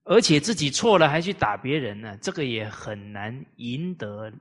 [0.06, 4.32] 而且自己错了还去打别人呢，这个也很难赢得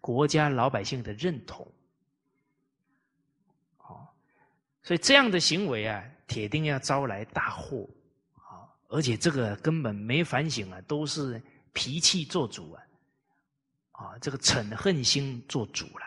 [0.00, 1.66] 国家老百姓的认同。
[3.78, 4.06] 哦，
[4.84, 7.86] 所以这样的行为啊，铁定要招来大祸
[8.36, 8.64] 啊！
[8.88, 11.42] 而且这个根本没反省啊，都是
[11.76, 12.80] 脾气做主啊，
[13.92, 16.06] 啊，这个嗔恨心做主了。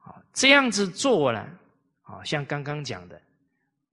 [0.00, 1.48] 啊，这样子做了，
[2.02, 3.18] 啊，像刚刚讲的，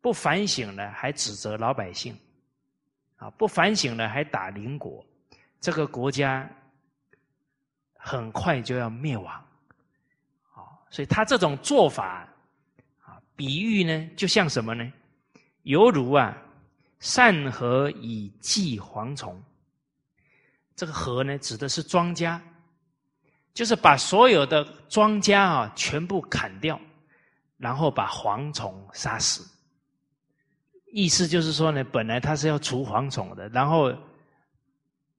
[0.01, 2.13] 不反省了，还指责老百姓。
[3.15, 5.05] 啊，不反省了还打邻国，
[5.61, 6.45] 这个国家
[7.95, 9.33] 很快就要灭亡。
[10.51, 10.59] 啊，
[10.89, 12.28] 所以他这种做法，
[12.99, 14.91] 啊，比喻呢，就像什么呢？
[15.61, 16.36] 犹如啊，
[16.99, 19.41] 善禾以济蝗虫。
[20.75, 22.39] 这个禾呢，指的是庄稼，
[23.54, 26.79] 就是把所有的庄稼啊全部砍掉，
[27.58, 29.47] 然后把蝗虫杀死。
[30.91, 33.91] 意思就是说呢，本来他是要除蝗虫的，然后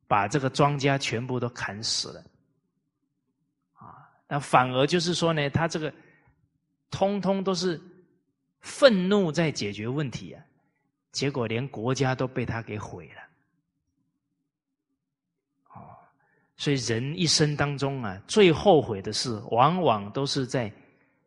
[0.07, 2.25] 把这个庄稼全部都砍死了，
[3.73, 5.93] 啊，那反而就是说呢，他这个
[6.91, 7.81] 通通都是
[8.61, 10.45] 愤怒在解决问题啊，
[11.11, 13.23] 结果连国家都被他给毁了，
[15.75, 15.99] 哦，
[16.57, 20.73] 所以人一生当中啊，最后悔的事，往往都是在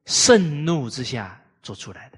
[0.05, 2.17] 盛怒之下做出来的。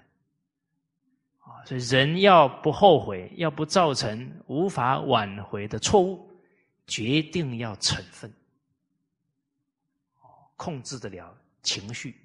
[1.39, 6.29] 啊所以，人要不后悔，要不造成无法挽回的错误，
[6.87, 8.27] 决定要惩罚。
[10.55, 12.15] 控制得了情绪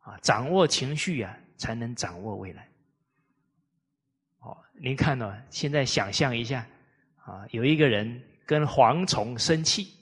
[0.00, 2.66] 啊，掌握情绪啊，才能掌握未来。
[4.40, 6.66] 哦，您看到，现在想象一下
[7.24, 9.94] 啊，有一个人跟蝗虫生气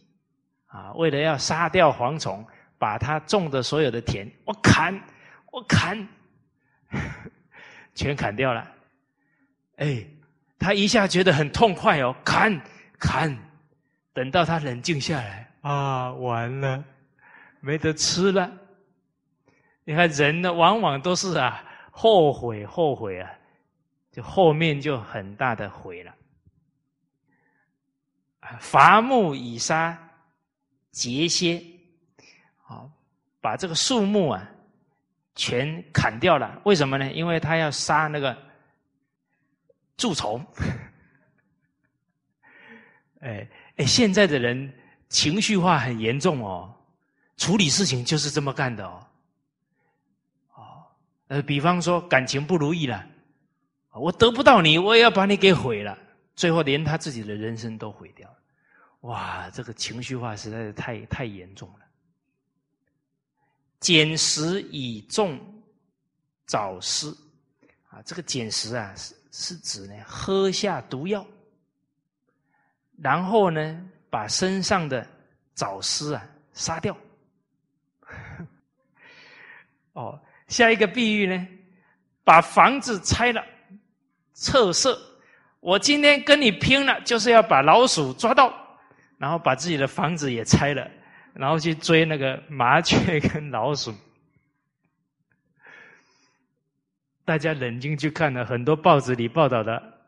[0.70, 2.46] 啊，为了要杀掉蝗虫，
[2.78, 4.94] 把他种的所有的田，我砍，
[5.50, 6.08] 我砍，
[7.94, 8.66] 全砍掉了。
[9.76, 10.06] 哎，
[10.58, 12.60] 他一下觉得很痛快哦，砍
[12.98, 13.36] 砍，
[14.12, 16.84] 等到他冷静下来啊，完了，
[17.60, 18.50] 没得吃了。
[19.84, 23.28] 你看人呢，往往都是啊，后悔后悔啊，
[24.12, 26.14] 就后面就很大的悔了。
[28.60, 29.98] 伐木以杀
[30.90, 31.62] 节蝎，
[32.56, 32.90] 好，
[33.40, 34.48] 把这个树木啊
[35.34, 36.60] 全砍掉了。
[36.64, 37.12] 为什么呢？
[37.12, 38.36] 因为他要杀那个。
[39.96, 40.42] 蛀虫，
[43.20, 43.46] 哎
[43.76, 44.72] 哎，现在的人
[45.10, 46.74] 情绪化很严重哦，
[47.36, 49.06] 处理事情就是这么干的哦。
[50.54, 50.86] 哦，
[51.28, 53.06] 呃，比方说感情不如意了，
[53.92, 55.98] 我得不到你，我也要把你给毁了，
[56.34, 58.38] 最后连他自己的人生都毁掉了。
[59.00, 61.80] 哇，这个情绪化实在是太太严重了。
[63.80, 65.38] 捡食以重
[66.46, 67.08] 早失
[67.88, 69.14] 啊，这个捡食啊是。
[69.32, 71.24] 是指呢，喝下毒药，
[73.00, 75.06] 然后呢，把身上的
[75.54, 76.96] 早失啊杀掉。
[79.94, 81.46] 哦，下一个比喻呢，
[82.24, 83.40] 把房子拆了，
[84.32, 85.00] 测色。
[85.60, 88.52] 我今天跟你拼了，就是要把老鼠抓到，
[89.20, 90.90] 然后把自己的房子也拆了，
[91.34, 93.94] 然后去追那个麻雀跟老鼠。
[97.26, 100.00] 大家冷静去看了，很多报纸里报道的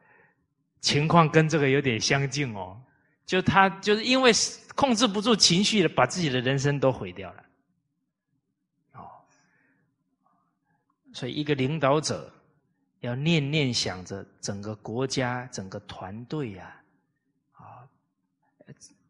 [0.80, 2.82] 情况跟这个有点相近哦。
[3.26, 4.32] 就他就是因为
[4.74, 7.44] 控制不住情绪了，把自己的人生都毁掉了。
[8.94, 9.10] 哦，
[11.12, 12.32] 所以一个领导者。
[13.02, 16.72] 要念念想着整个国家、整个团队呀，
[17.50, 17.82] 啊，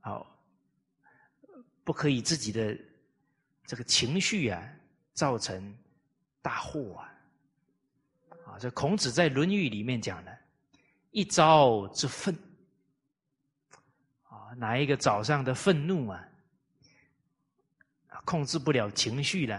[0.03, 0.27] 好，
[1.83, 2.79] 不可以自己的
[3.65, 4.63] 这个情绪啊
[5.15, 5.75] 造成
[6.43, 7.09] 大祸啊！
[8.47, 10.39] 啊，这孔子在《论语》里面讲的
[11.13, 12.37] “一朝之愤”，
[14.29, 16.29] 啊，哪一个早上的愤怒啊，
[18.25, 19.57] 控制不了情绪了，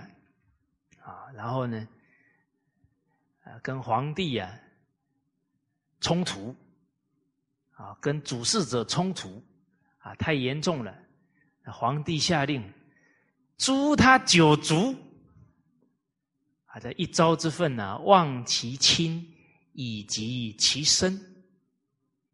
[1.02, 1.88] 啊，然后呢？
[3.46, 4.60] 啊，跟皇帝呀
[6.00, 6.56] 冲突，
[7.76, 9.44] 啊，跟主事者冲突，
[10.04, 10.94] 啊，太严重了。
[11.66, 12.62] 皇帝下令
[13.58, 14.94] 诛他九族，
[16.66, 19.26] 啊，这一朝之愤呢，忘其亲
[19.72, 21.18] 以及其身，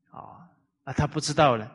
[0.10, 0.50] 啊，
[0.84, 1.72] 啊，他不知道了，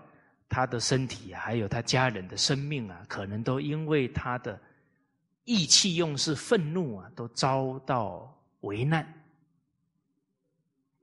[0.48, 4.60] 他的身体还有他家人的生命啊，可能都因为他的
[5.44, 9.06] 意气用事、愤怒啊，都遭到危难。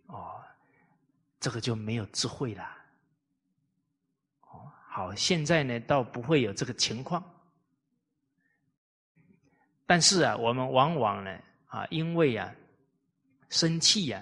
[0.07, 0.43] 哦，
[1.39, 2.80] 这个就没有智慧了。
[4.93, 7.23] 好，现在呢倒不会有这个情况，
[9.85, 12.53] 但是啊，我们往往呢啊，因为啊
[13.47, 14.21] 生气呀，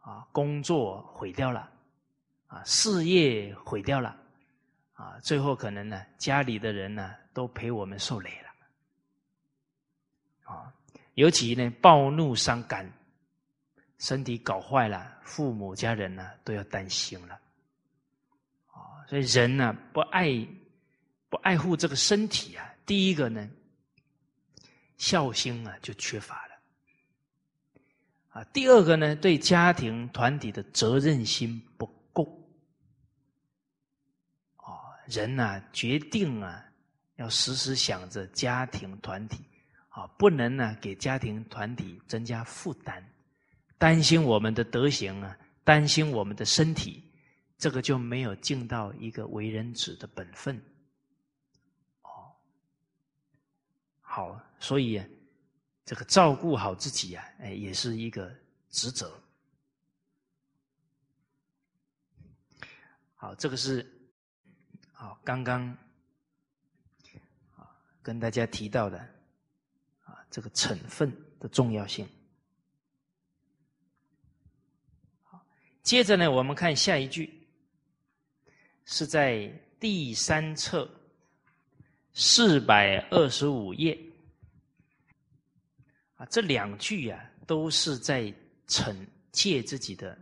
[0.00, 1.70] 啊工作毁掉了，
[2.46, 4.16] 啊事业毁掉了，
[4.94, 8.48] 啊最后可能呢家里的人呢都陪我们受累了，
[10.54, 10.72] 啊
[11.16, 12.90] 尤其呢暴怒伤肝。
[13.98, 17.38] 身体搞坏了，父母家人呢都要担心了，
[19.08, 20.46] 所以人呢不爱
[21.30, 23.48] 不爱护这个身体啊，第一个呢
[24.98, 26.54] 孝心啊就缺乏了，
[28.28, 32.22] 啊，第二个呢对家庭团体的责任心不够，
[34.56, 36.62] 啊，人呢决定啊
[37.16, 39.42] 要时时想着家庭团体，
[39.88, 43.02] 啊，不能呢给家庭团体增加负担。
[43.78, 47.07] 担心我们的德行啊，担心我们的身体，
[47.58, 50.56] 这个就没有尽到一个为人子的本分。
[52.02, 52.32] 哦，
[54.00, 55.02] 好，所以
[55.84, 58.32] 这个照顾好自己啊，哎，也是一个
[58.70, 59.12] 职责。
[63.16, 63.84] 好，这个是
[64.92, 65.76] 好刚刚
[68.00, 68.98] 跟大家提到的
[70.04, 72.08] 啊这个成分的重要性。
[75.82, 77.37] 接着呢，我们看下一句，
[78.90, 79.46] 是在
[79.78, 80.90] 第三册
[82.14, 83.98] 四百二十五页
[86.16, 86.24] 啊。
[86.30, 88.32] 这两句啊，都是在
[88.66, 88.96] 惩
[89.30, 90.18] 戒自己的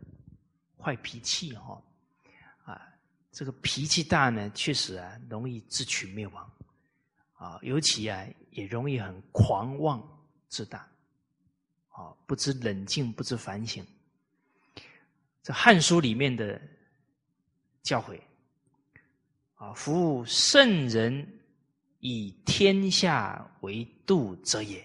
[0.82, 1.80] 坏脾气哈
[2.64, 2.82] 啊。
[3.30, 6.52] 这个脾气大呢，确实啊，容易自取灭亡
[7.34, 7.60] 啊。
[7.62, 10.02] 尤其啊，也容易很狂妄
[10.48, 10.80] 自大
[11.90, 13.86] 啊，不知冷静，不知反省。
[15.44, 16.60] 这《汉书》里面的
[17.84, 18.20] 教诲
[19.56, 21.26] 啊，夫圣人
[22.00, 24.82] 以天下为度者也，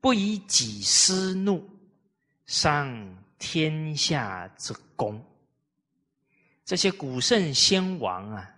[0.00, 1.66] 不以己私怒
[2.46, 5.22] 伤天下之功。
[6.64, 8.50] 这些古圣先王啊，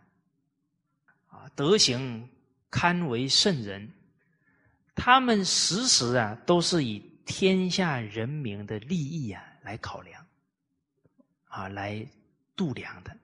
[1.27, 2.29] 啊，德行
[2.71, 3.91] 堪为圣人，
[4.95, 10.25] 他们时时啊，都是以天下人民的利益啊来考量。
[11.49, 12.07] 啊，来
[12.55, 13.17] 度量的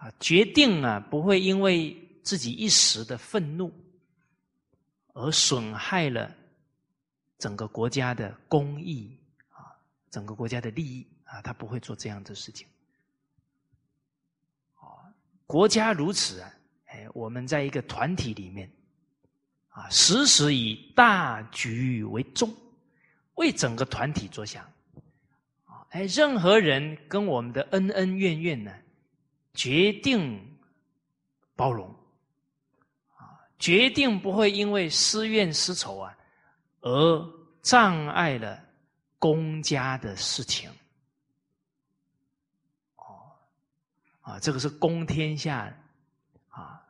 [0.00, 3.70] 啊，决定啊，不会因为自己一时的愤怒
[5.12, 6.34] 而损害了
[7.36, 9.14] 整个国家的公益
[9.50, 9.76] 啊，
[10.10, 12.66] 整个国家的利益啊，他不会做这样的事情。
[14.76, 15.04] 啊，
[15.46, 16.50] 国家如此啊，
[16.86, 18.72] 哎，我们在一个团体里面
[19.68, 22.50] 啊，时时以大局为重，
[23.34, 24.66] 为整个团体着想。
[25.90, 28.72] 哎，任何人跟我们的恩恩怨怨呢，
[29.54, 30.58] 决定
[31.54, 31.88] 包容，
[33.16, 36.16] 啊，决定不会因为私怨私仇啊，
[36.80, 37.32] 而
[37.62, 38.62] 障碍了
[39.18, 40.70] 公家的事情。
[42.96, 43.32] 哦，
[44.20, 45.76] 啊，这个是公天下，
[46.48, 46.80] 啊，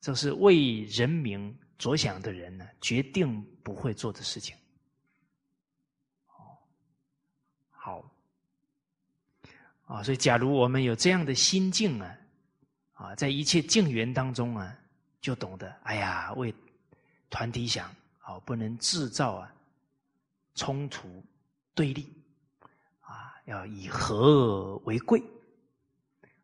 [0.00, 4.56] 这是为人民着想的人呢，决定不会做的事情。
[9.88, 12.14] 啊，所以假如我们有这样的心境啊，
[12.92, 14.76] 啊，在一切境缘当中啊，
[15.18, 16.54] 就懂得，哎呀，为
[17.30, 19.50] 团体想，好，不能制造啊
[20.54, 21.24] 冲突
[21.74, 22.06] 对立，
[23.00, 25.22] 啊，要以和为贵，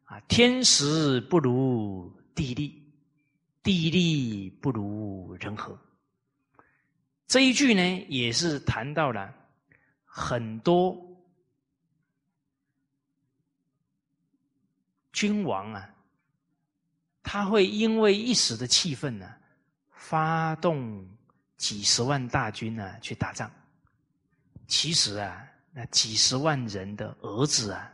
[0.05, 2.83] 啊，天时不如地利，
[3.63, 5.79] 地利不如人和。
[7.27, 9.31] 这一句呢，也是谈到了
[10.07, 10.97] 很多。
[15.15, 15.89] 君王啊，
[17.23, 19.33] 他会因为一时的气愤呢，
[19.93, 21.09] 发动
[21.57, 23.51] 几十万大军呢去打仗。
[24.67, 27.91] 其实啊，那几十万人的儿子啊，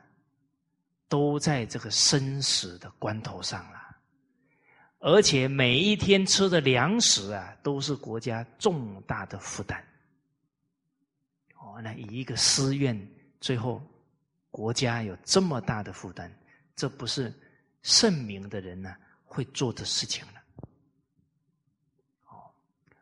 [1.08, 3.78] 都在这个生死的关头上了。
[5.00, 9.82] 而且每一天吃的粮食啊，都是国家重大的负担。
[11.58, 12.98] 哦，那以一个私怨，
[13.40, 13.82] 最后
[14.50, 16.34] 国家有这么大的负担。
[16.80, 17.30] 这不是
[17.82, 20.42] 圣明的人呢会做的事情了。
[22.28, 22.48] 哦，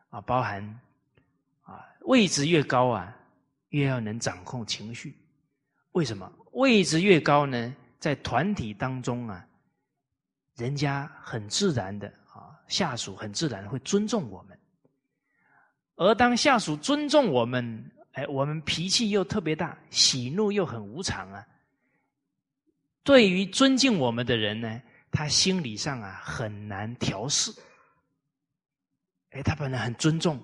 [0.09, 0.61] 啊，包含
[1.61, 3.15] 啊，位置越高啊，
[3.69, 5.15] 越要能掌控情绪。
[5.93, 6.29] 为什么？
[6.51, 7.73] 位置越高呢？
[8.01, 9.47] 在团体当中啊，
[10.55, 14.59] 人家很自然的啊，下属很自然会尊重我们。
[15.95, 21.47] 而当下属尊重我们，哎，我们脾气又特别大，喜怒又很无常啊。
[23.09, 24.79] 对于尊敬我们的人呢，
[25.09, 27.51] 他心理上啊很难调试。
[29.31, 30.39] 哎，他本来很尊重，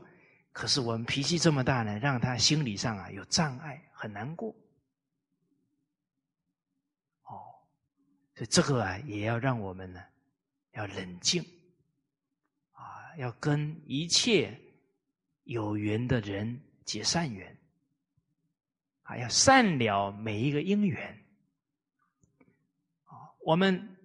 [0.51, 4.49] 可是我们脾气这么大呢，让他心理上啊有障碍，很难过。
[7.25, 7.37] 哦，
[8.33, 10.03] 所以这个啊也要让我们呢
[10.71, 11.43] 要冷静，
[12.71, 14.59] 啊，要跟一切
[15.43, 17.55] 有缘的人结善缘，
[19.03, 21.24] 啊，要善了每一个因缘。
[23.45, 23.95] 我们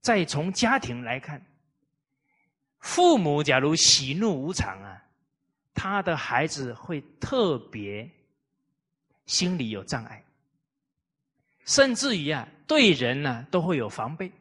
[0.00, 1.40] 再从家庭来看，
[2.80, 5.00] 父母假如喜怒无常啊，
[5.72, 8.10] 他的孩子会特别
[9.24, 10.24] 心里有障碍，
[11.64, 14.32] 甚至于啊，对人呢都会有防备，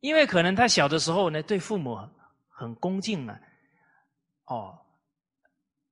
[0.00, 1.96] 因为可能他小的时候呢对父母
[2.48, 3.40] 很恭敬啊，
[4.46, 4.76] 哦，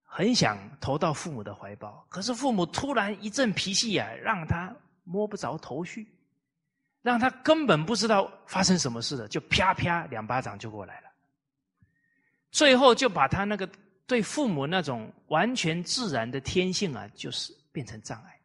[0.02, 4.74] 很想投到父母的怀抱，可是父母突然一阵脾气啊，让他。
[5.10, 6.06] 摸不着头绪，
[7.00, 11.08] 让他根本不知道发生什么事了，就啪啪两巴掌就过来了。
[12.50, 13.68] 最后就把他那个
[14.06, 18.38] 对父母那种完全自然的天性啊，就是变成障碍。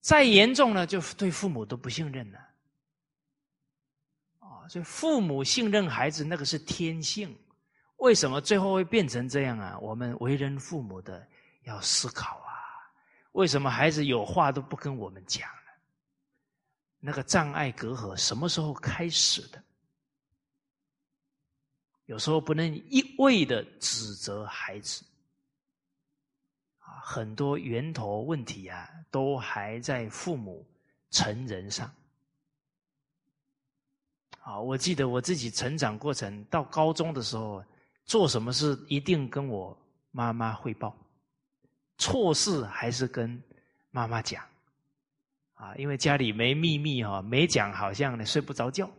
[0.00, 2.38] 再严重了，就对父母都不信任了。
[4.38, 7.36] 啊，所以父母信任孩子那个是天性，
[7.96, 9.78] 为什么最后会变成这样啊？
[9.78, 11.26] 我们为人父母的
[11.64, 12.49] 要思考啊。
[13.32, 15.72] 为什么孩子有话都不跟我们讲呢？
[16.98, 19.62] 那个障碍隔阂什么时候开始的？
[22.06, 25.04] 有时候不能一味的指责孩子，
[26.80, 30.66] 啊，很多源头问题啊，都还在父母
[31.10, 31.88] 成人上。
[34.40, 37.64] 啊，我记得我自己成长过程，到高中的时候，
[38.04, 39.78] 做什么事一定跟我
[40.10, 40.96] 妈妈汇报。
[42.00, 43.42] 错事还是跟
[43.90, 44.42] 妈妈讲，
[45.52, 48.90] 啊，因为家里没秘密哈，没讲好像呢睡不着觉，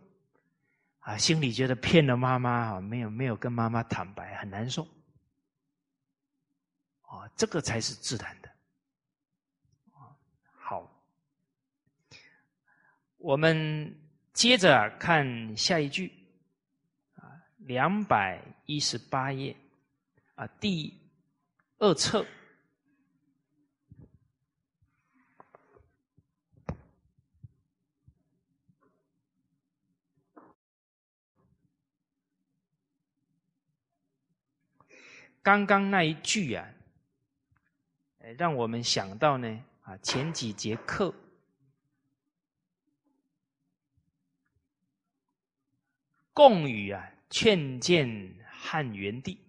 [1.00, 4.84] 啊，心里觉得骗了妈妈啊，没有没有跟妈妈坦白，很难受，
[7.02, 8.50] 啊，这个才是自然的，
[10.54, 10.88] 好，
[13.18, 14.00] 我们
[14.32, 16.14] 接着看下一句，
[17.16, 19.56] 啊，两百一十八页，
[20.36, 20.96] 啊，第
[21.80, 22.24] 二册。
[35.44, 36.68] 刚刚那一句啊，
[38.38, 41.12] 让我们想到呢啊，前几节课，
[46.32, 49.40] 贡语啊，劝谏汉元帝，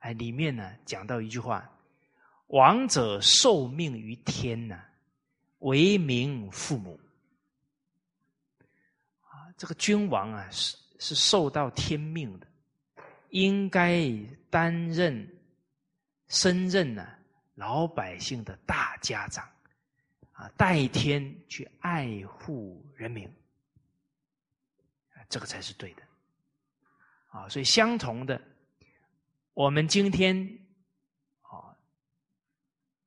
[0.00, 1.70] 哎，里面呢讲到一句话：
[2.48, 4.84] 王者受命于天呐，
[5.60, 6.98] 为民父母。
[9.20, 12.48] 啊，这个君王啊是是受到天命的。
[13.34, 14.08] 应该
[14.48, 15.28] 担任、
[16.28, 17.04] 升任呢
[17.56, 19.44] 老百姓的大家长，
[20.30, 23.28] 啊，代天去爱护人民，
[25.28, 26.02] 这个才是对的，
[27.26, 28.40] 啊，所以相同的，
[29.52, 30.36] 我们今天
[31.40, 31.74] 啊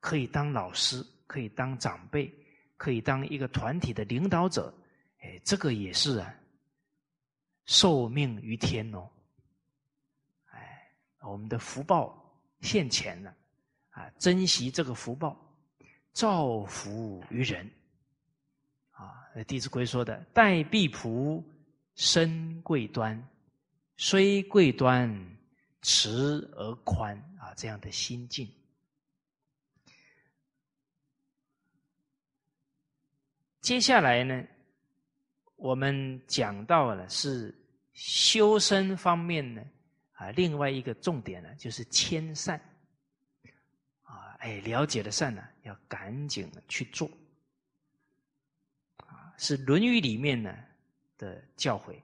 [0.01, 2.29] 可以当老师，可以当长辈，
[2.75, 4.73] 可以当一个团体的领导者，
[5.19, 6.35] 哎，这个也是啊，
[7.65, 9.09] 受命于天哦。
[11.21, 13.35] 我们的福报现前了，
[13.89, 15.37] 啊，珍惜这个福报，
[16.13, 17.69] 造福于人。
[18.91, 21.43] 啊，《弟子规》说的“待婢仆，
[21.95, 23.21] 身贵端，
[23.95, 25.37] 虽贵端，
[25.81, 28.51] 慈而宽”啊，这样的心境。
[33.61, 34.43] 接下来呢，
[35.57, 37.53] 我们讲到了是
[37.93, 39.61] 修身方面呢，
[40.17, 42.59] 啊，另外一个重点呢，就是谦善。
[44.01, 47.07] 啊，哎，了解的善呢，要赶紧去做。
[48.97, 50.51] 啊，是《论语》里面呢
[51.19, 51.95] 的教诲。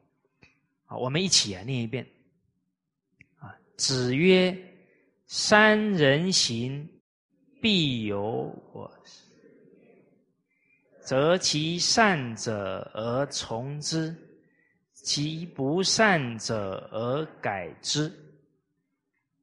[0.85, 2.07] 好，我们一起啊念一遍。
[3.39, 4.55] 啊，子曰
[5.25, 6.87] ：“三人行，
[7.59, 8.21] 必有
[8.73, 8.91] 我。”
[11.03, 14.15] 择其善者而从之，
[15.03, 18.11] 其不善者而改之。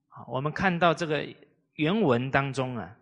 [0.08, 1.28] 好，我们看到这个
[1.74, 2.96] 原文当中啊，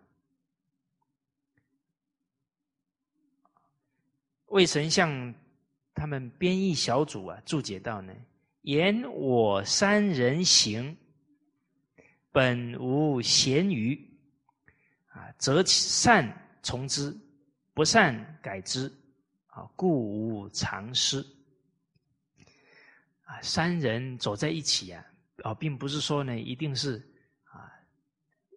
[4.47, 5.33] 魏丞相
[5.95, 8.13] 他们编译小组啊注解到呢：
[8.63, 10.97] 言我三人行，
[12.29, 13.97] 本无贤愚
[15.07, 17.17] 啊，择其善从之。
[17.73, 18.91] 不善改之，
[19.47, 21.25] 啊，故无常失。
[23.29, 25.05] 啊，三人走在一起啊，
[25.43, 26.97] 啊，并不是说呢，一定是
[27.43, 27.69] 啊，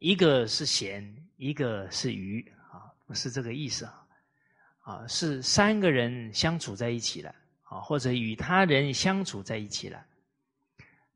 [0.01, 1.05] 一个是贤，
[1.37, 2.41] 一个是愚，
[2.71, 4.07] 啊，不是这个意思啊，
[4.81, 7.35] 啊，是三个人相处在一起了，
[7.65, 10.03] 啊，或者与他人相处在一起了，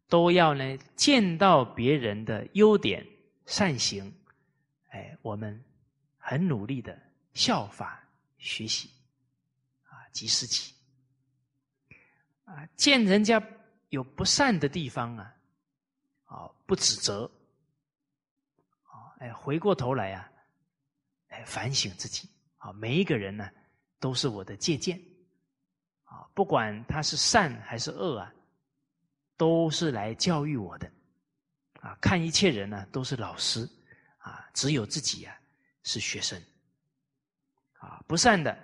[0.06, 3.02] 都要呢见到别人的优点
[3.46, 4.12] 善行，
[4.90, 5.64] 哎，我们
[6.18, 7.06] 很努力的。
[7.36, 8.02] 效法
[8.38, 8.88] 学习，
[9.82, 10.72] 啊，即时起，
[12.46, 13.42] 啊，见人家
[13.90, 15.34] 有不善的地方啊，
[16.24, 17.30] 啊，不指责，
[18.84, 20.30] 啊，哎，回过头来啊，
[21.28, 23.50] 哎，反省自己，啊，每一个人呢，
[24.00, 24.98] 都是我的借鉴，
[26.04, 28.32] 啊，不管他是善还是恶啊，
[29.36, 30.90] 都是来教育我的，
[31.80, 33.68] 啊，看一切人呢，都是老师，
[34.18, 35.36] 啊，只有自己啊，
[35.82, 36.40] 是学生。
[37.78, 38.56] 啊，不善的，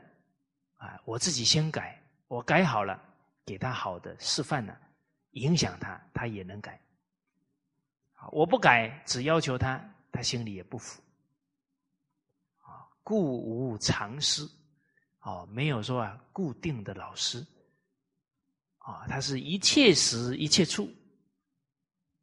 [0.76, 2.98] 啊，我自己先改，我改好了，
[3.44, 4.77] 给他好的示范呢，
[5.32, 6.81] 影响他，他也能改。
[8.31, 11.02] 我不改，只要求他，他心里也不服。
[12.59, 14.48] 啊，故无常师，
[15.20, 17.44] 哦，没有说啊固定的老师，
[18.78, 20.89] 啊，他是一切时一切处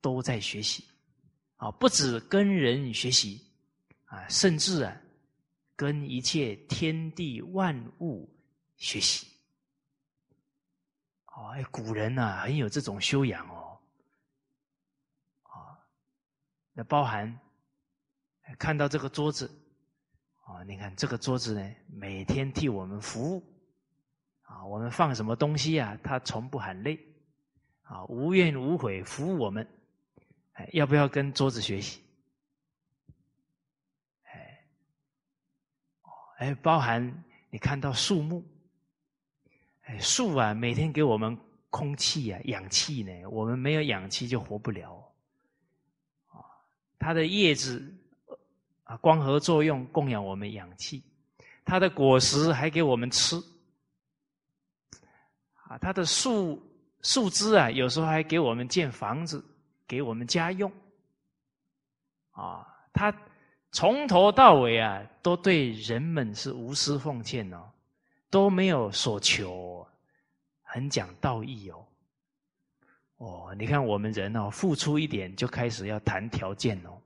[0.01, 0.85] 都在学习，
[1.57, 3.41] 啊，不止跟人学习，
[4.05, 4.95] 啊，甚至啊。
[5.75, 8.29] 跟一切天地万物
[8.75, 9.25] 学习，
[11.39, 13.79] 哦，哎，古人呐很有这种修养哦，
[15.43, 15.79] 啊，
[16.73, 17.39] 那包含
[18.57, 19.49] 看到这个桌子，
[20.43, 23.43] 啊，你看这个桌子呢，每天替我们服务，
[24.41, 26.99] 啊，我们放什么东西啊，他从不喊累，
[27.83, 29.65] 啊，无怨无悔服务我们，
[30.51, 32.03] 哎，要不要跟桌子学习？
[34.23, 34.67] 哎
[36.39, 38.43] 哎，包含你看到树木，
[39.89, 41.35] 哎，树啊，每天给我们
[41.71, 43.11] 空气啊，氧气呢。
[43.27, 45.03] 我们没有氧气就活不了。
[46.27, 46.45] 啊，
[46.99, 47.91] 它的叶子
[48.83, 51.03] 啊，光合作用供养我们氧气，
[51.65, 53.35] 它的果实还给我们吃。
[55.63, 56.61] 啊，它的树
[57.01, 59.43] 树枝啊，有时候还给我们建房子，
[59.87, 60.71] 给我们家用。
[62.29, 63.11] 啊，它。
[63.71, 67.69] 从头到尾啊，都对人们是无私奉献哦，
[68.31, 69.78] 都没有所求，
[70.71, 71.85] 很讲道义哦。
[73.17, 77.01] 哦，你看我们人哦，付出一点就开始要谈条件哦。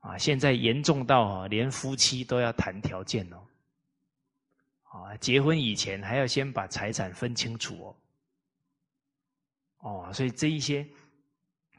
[0.00, 3.46] 啊，现在严重到啊，连夫妻都要谈条件哦。
[4.84, 7.96] 啊，结婚以前还要先把财产分清楚哦。
[9.78, 10.88] 哦，所以这一些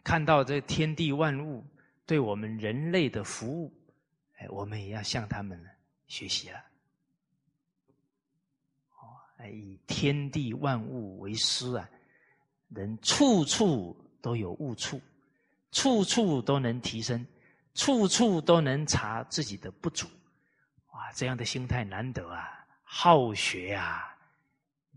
[0.03, 1.65] 看到这天地万物。
[2.03, 3.71] 对我们人类的服务，
[4.37, 5.57] 哎，我们也要向他们
[6.07, 6.61] 学习了。
[9.41, 11.89] 哦，以天地万物为师啊，
[12.69, 15.01] 人处处都有误处，
[15.71, 17.25] 处处都能提升，
[17.73, 20.07] 处处都能查自己的不足。
[20.91, 22.65] 哇，这样的心态难得啊！
[22.83, 24.15] 好学啊，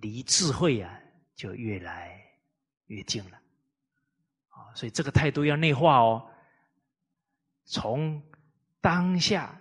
[0.00, 1.00] 离智慧啊，
[1.34, 2.20] 就越来
[2.86, 3.40] 越近了。
[4.48, 6.28] 啊，所以这个态度要内化哦。
[7.64, 8.22] 从
[8.82, 9.58] 当下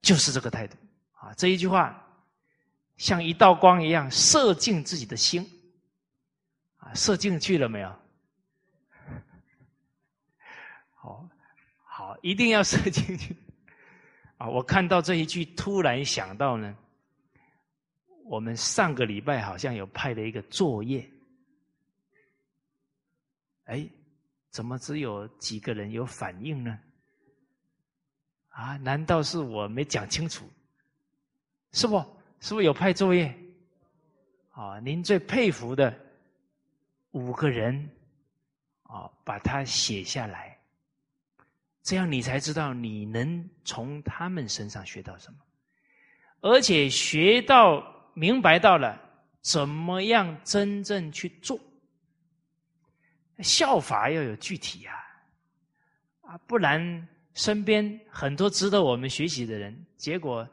[0.00, 0.76] 就是这个态度
[1.14, 1.34] 啊！
[1.34, 2.06] 这一句话
[3.00, 5.42] 像一道光一样射进自己的心
[6.76, 7.88] 啊，射进去了没有？
[10.92, 11.26] 好，
[11.82, 13.34] 好，一定要射进去
[14.36, 14.46] 啊！
[14.46, 16.76] 我看到这一句，突然想到呢，
[18.26, 21.10] 我们上个礼拜好像有派了一个作业，
[23.64, 23.88] 哎，
[24.50, 26.78] 怎么只有几个人有反应呢？
[28.50, 28.76] 啊？
[28.76, 30.46] 难道是我没讲清楚？
[31.72, 32.19] 是不？
[32.40, 33.34] 是不是有派作业？
[34.50, 35.94] 啊，您最佩服的
[37.12, 37.88] 五个人，
[38.82, 40.58] 啊，把它写下来，
[41.82, 45.38] 这样你才知道你能从他们身上学到什么，
[46.40, 49.00] 而且学到明白到了
[49.40, 51.58] 怎么样真正去做。
[53.38, 54.92] 效法要有具体呀，
[56.22, 57.06] 啊，不然。
[57.32, 60.46] 身边很多值得我们学习的人，结果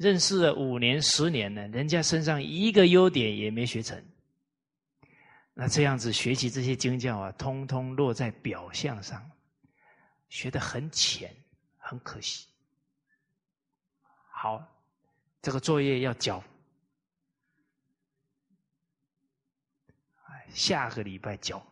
[0.00, 4.02] 认识了五年、十年了，人家身上一个优点也没学成。
[5.52, 9.30] 那这样子学习这些经教啊，通通落在表象上，
[10.30, 11.36] 学的很浅，
[11.76, 12.48] 很可惜。
[14.30, 14.66] 好，
[15.42, 16.42] 这个作业要交，
[20.48, 21.62] 下个礼拜交。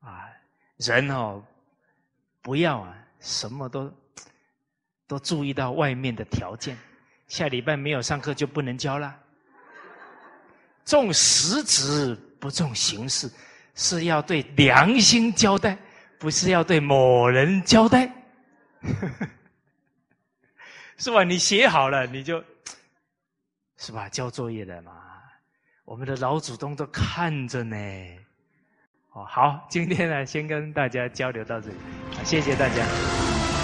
[0.00, 0.32] 啊，
[0.78, 1.44] 人哦，
[2.40, 3.92] 不要啊，什么都
[5.06, 6.76] 都注意到外面的条件。
[7.26, 9.14] 下礼拜没有上课就不能教了。
[10.84, 13.30] 重实质不重形式，
[13.74, 15.76] 是要对良心交代，
[16.18, 18.10] 不是要对某人交代。
[20.96, 21.22] 是吧？
[21.22, 22.42] 你写好了，你就。
[23.76, 24.08] 是吧？
[24.08, 24.92] 交作业的嘛，
[25.84, 27.76] 我们的老祖宗都看着呢。
[29.24, 31.74] 好，今天呢，先跟大家交流到这里，
[32.24, 33.57] 谢谢大家。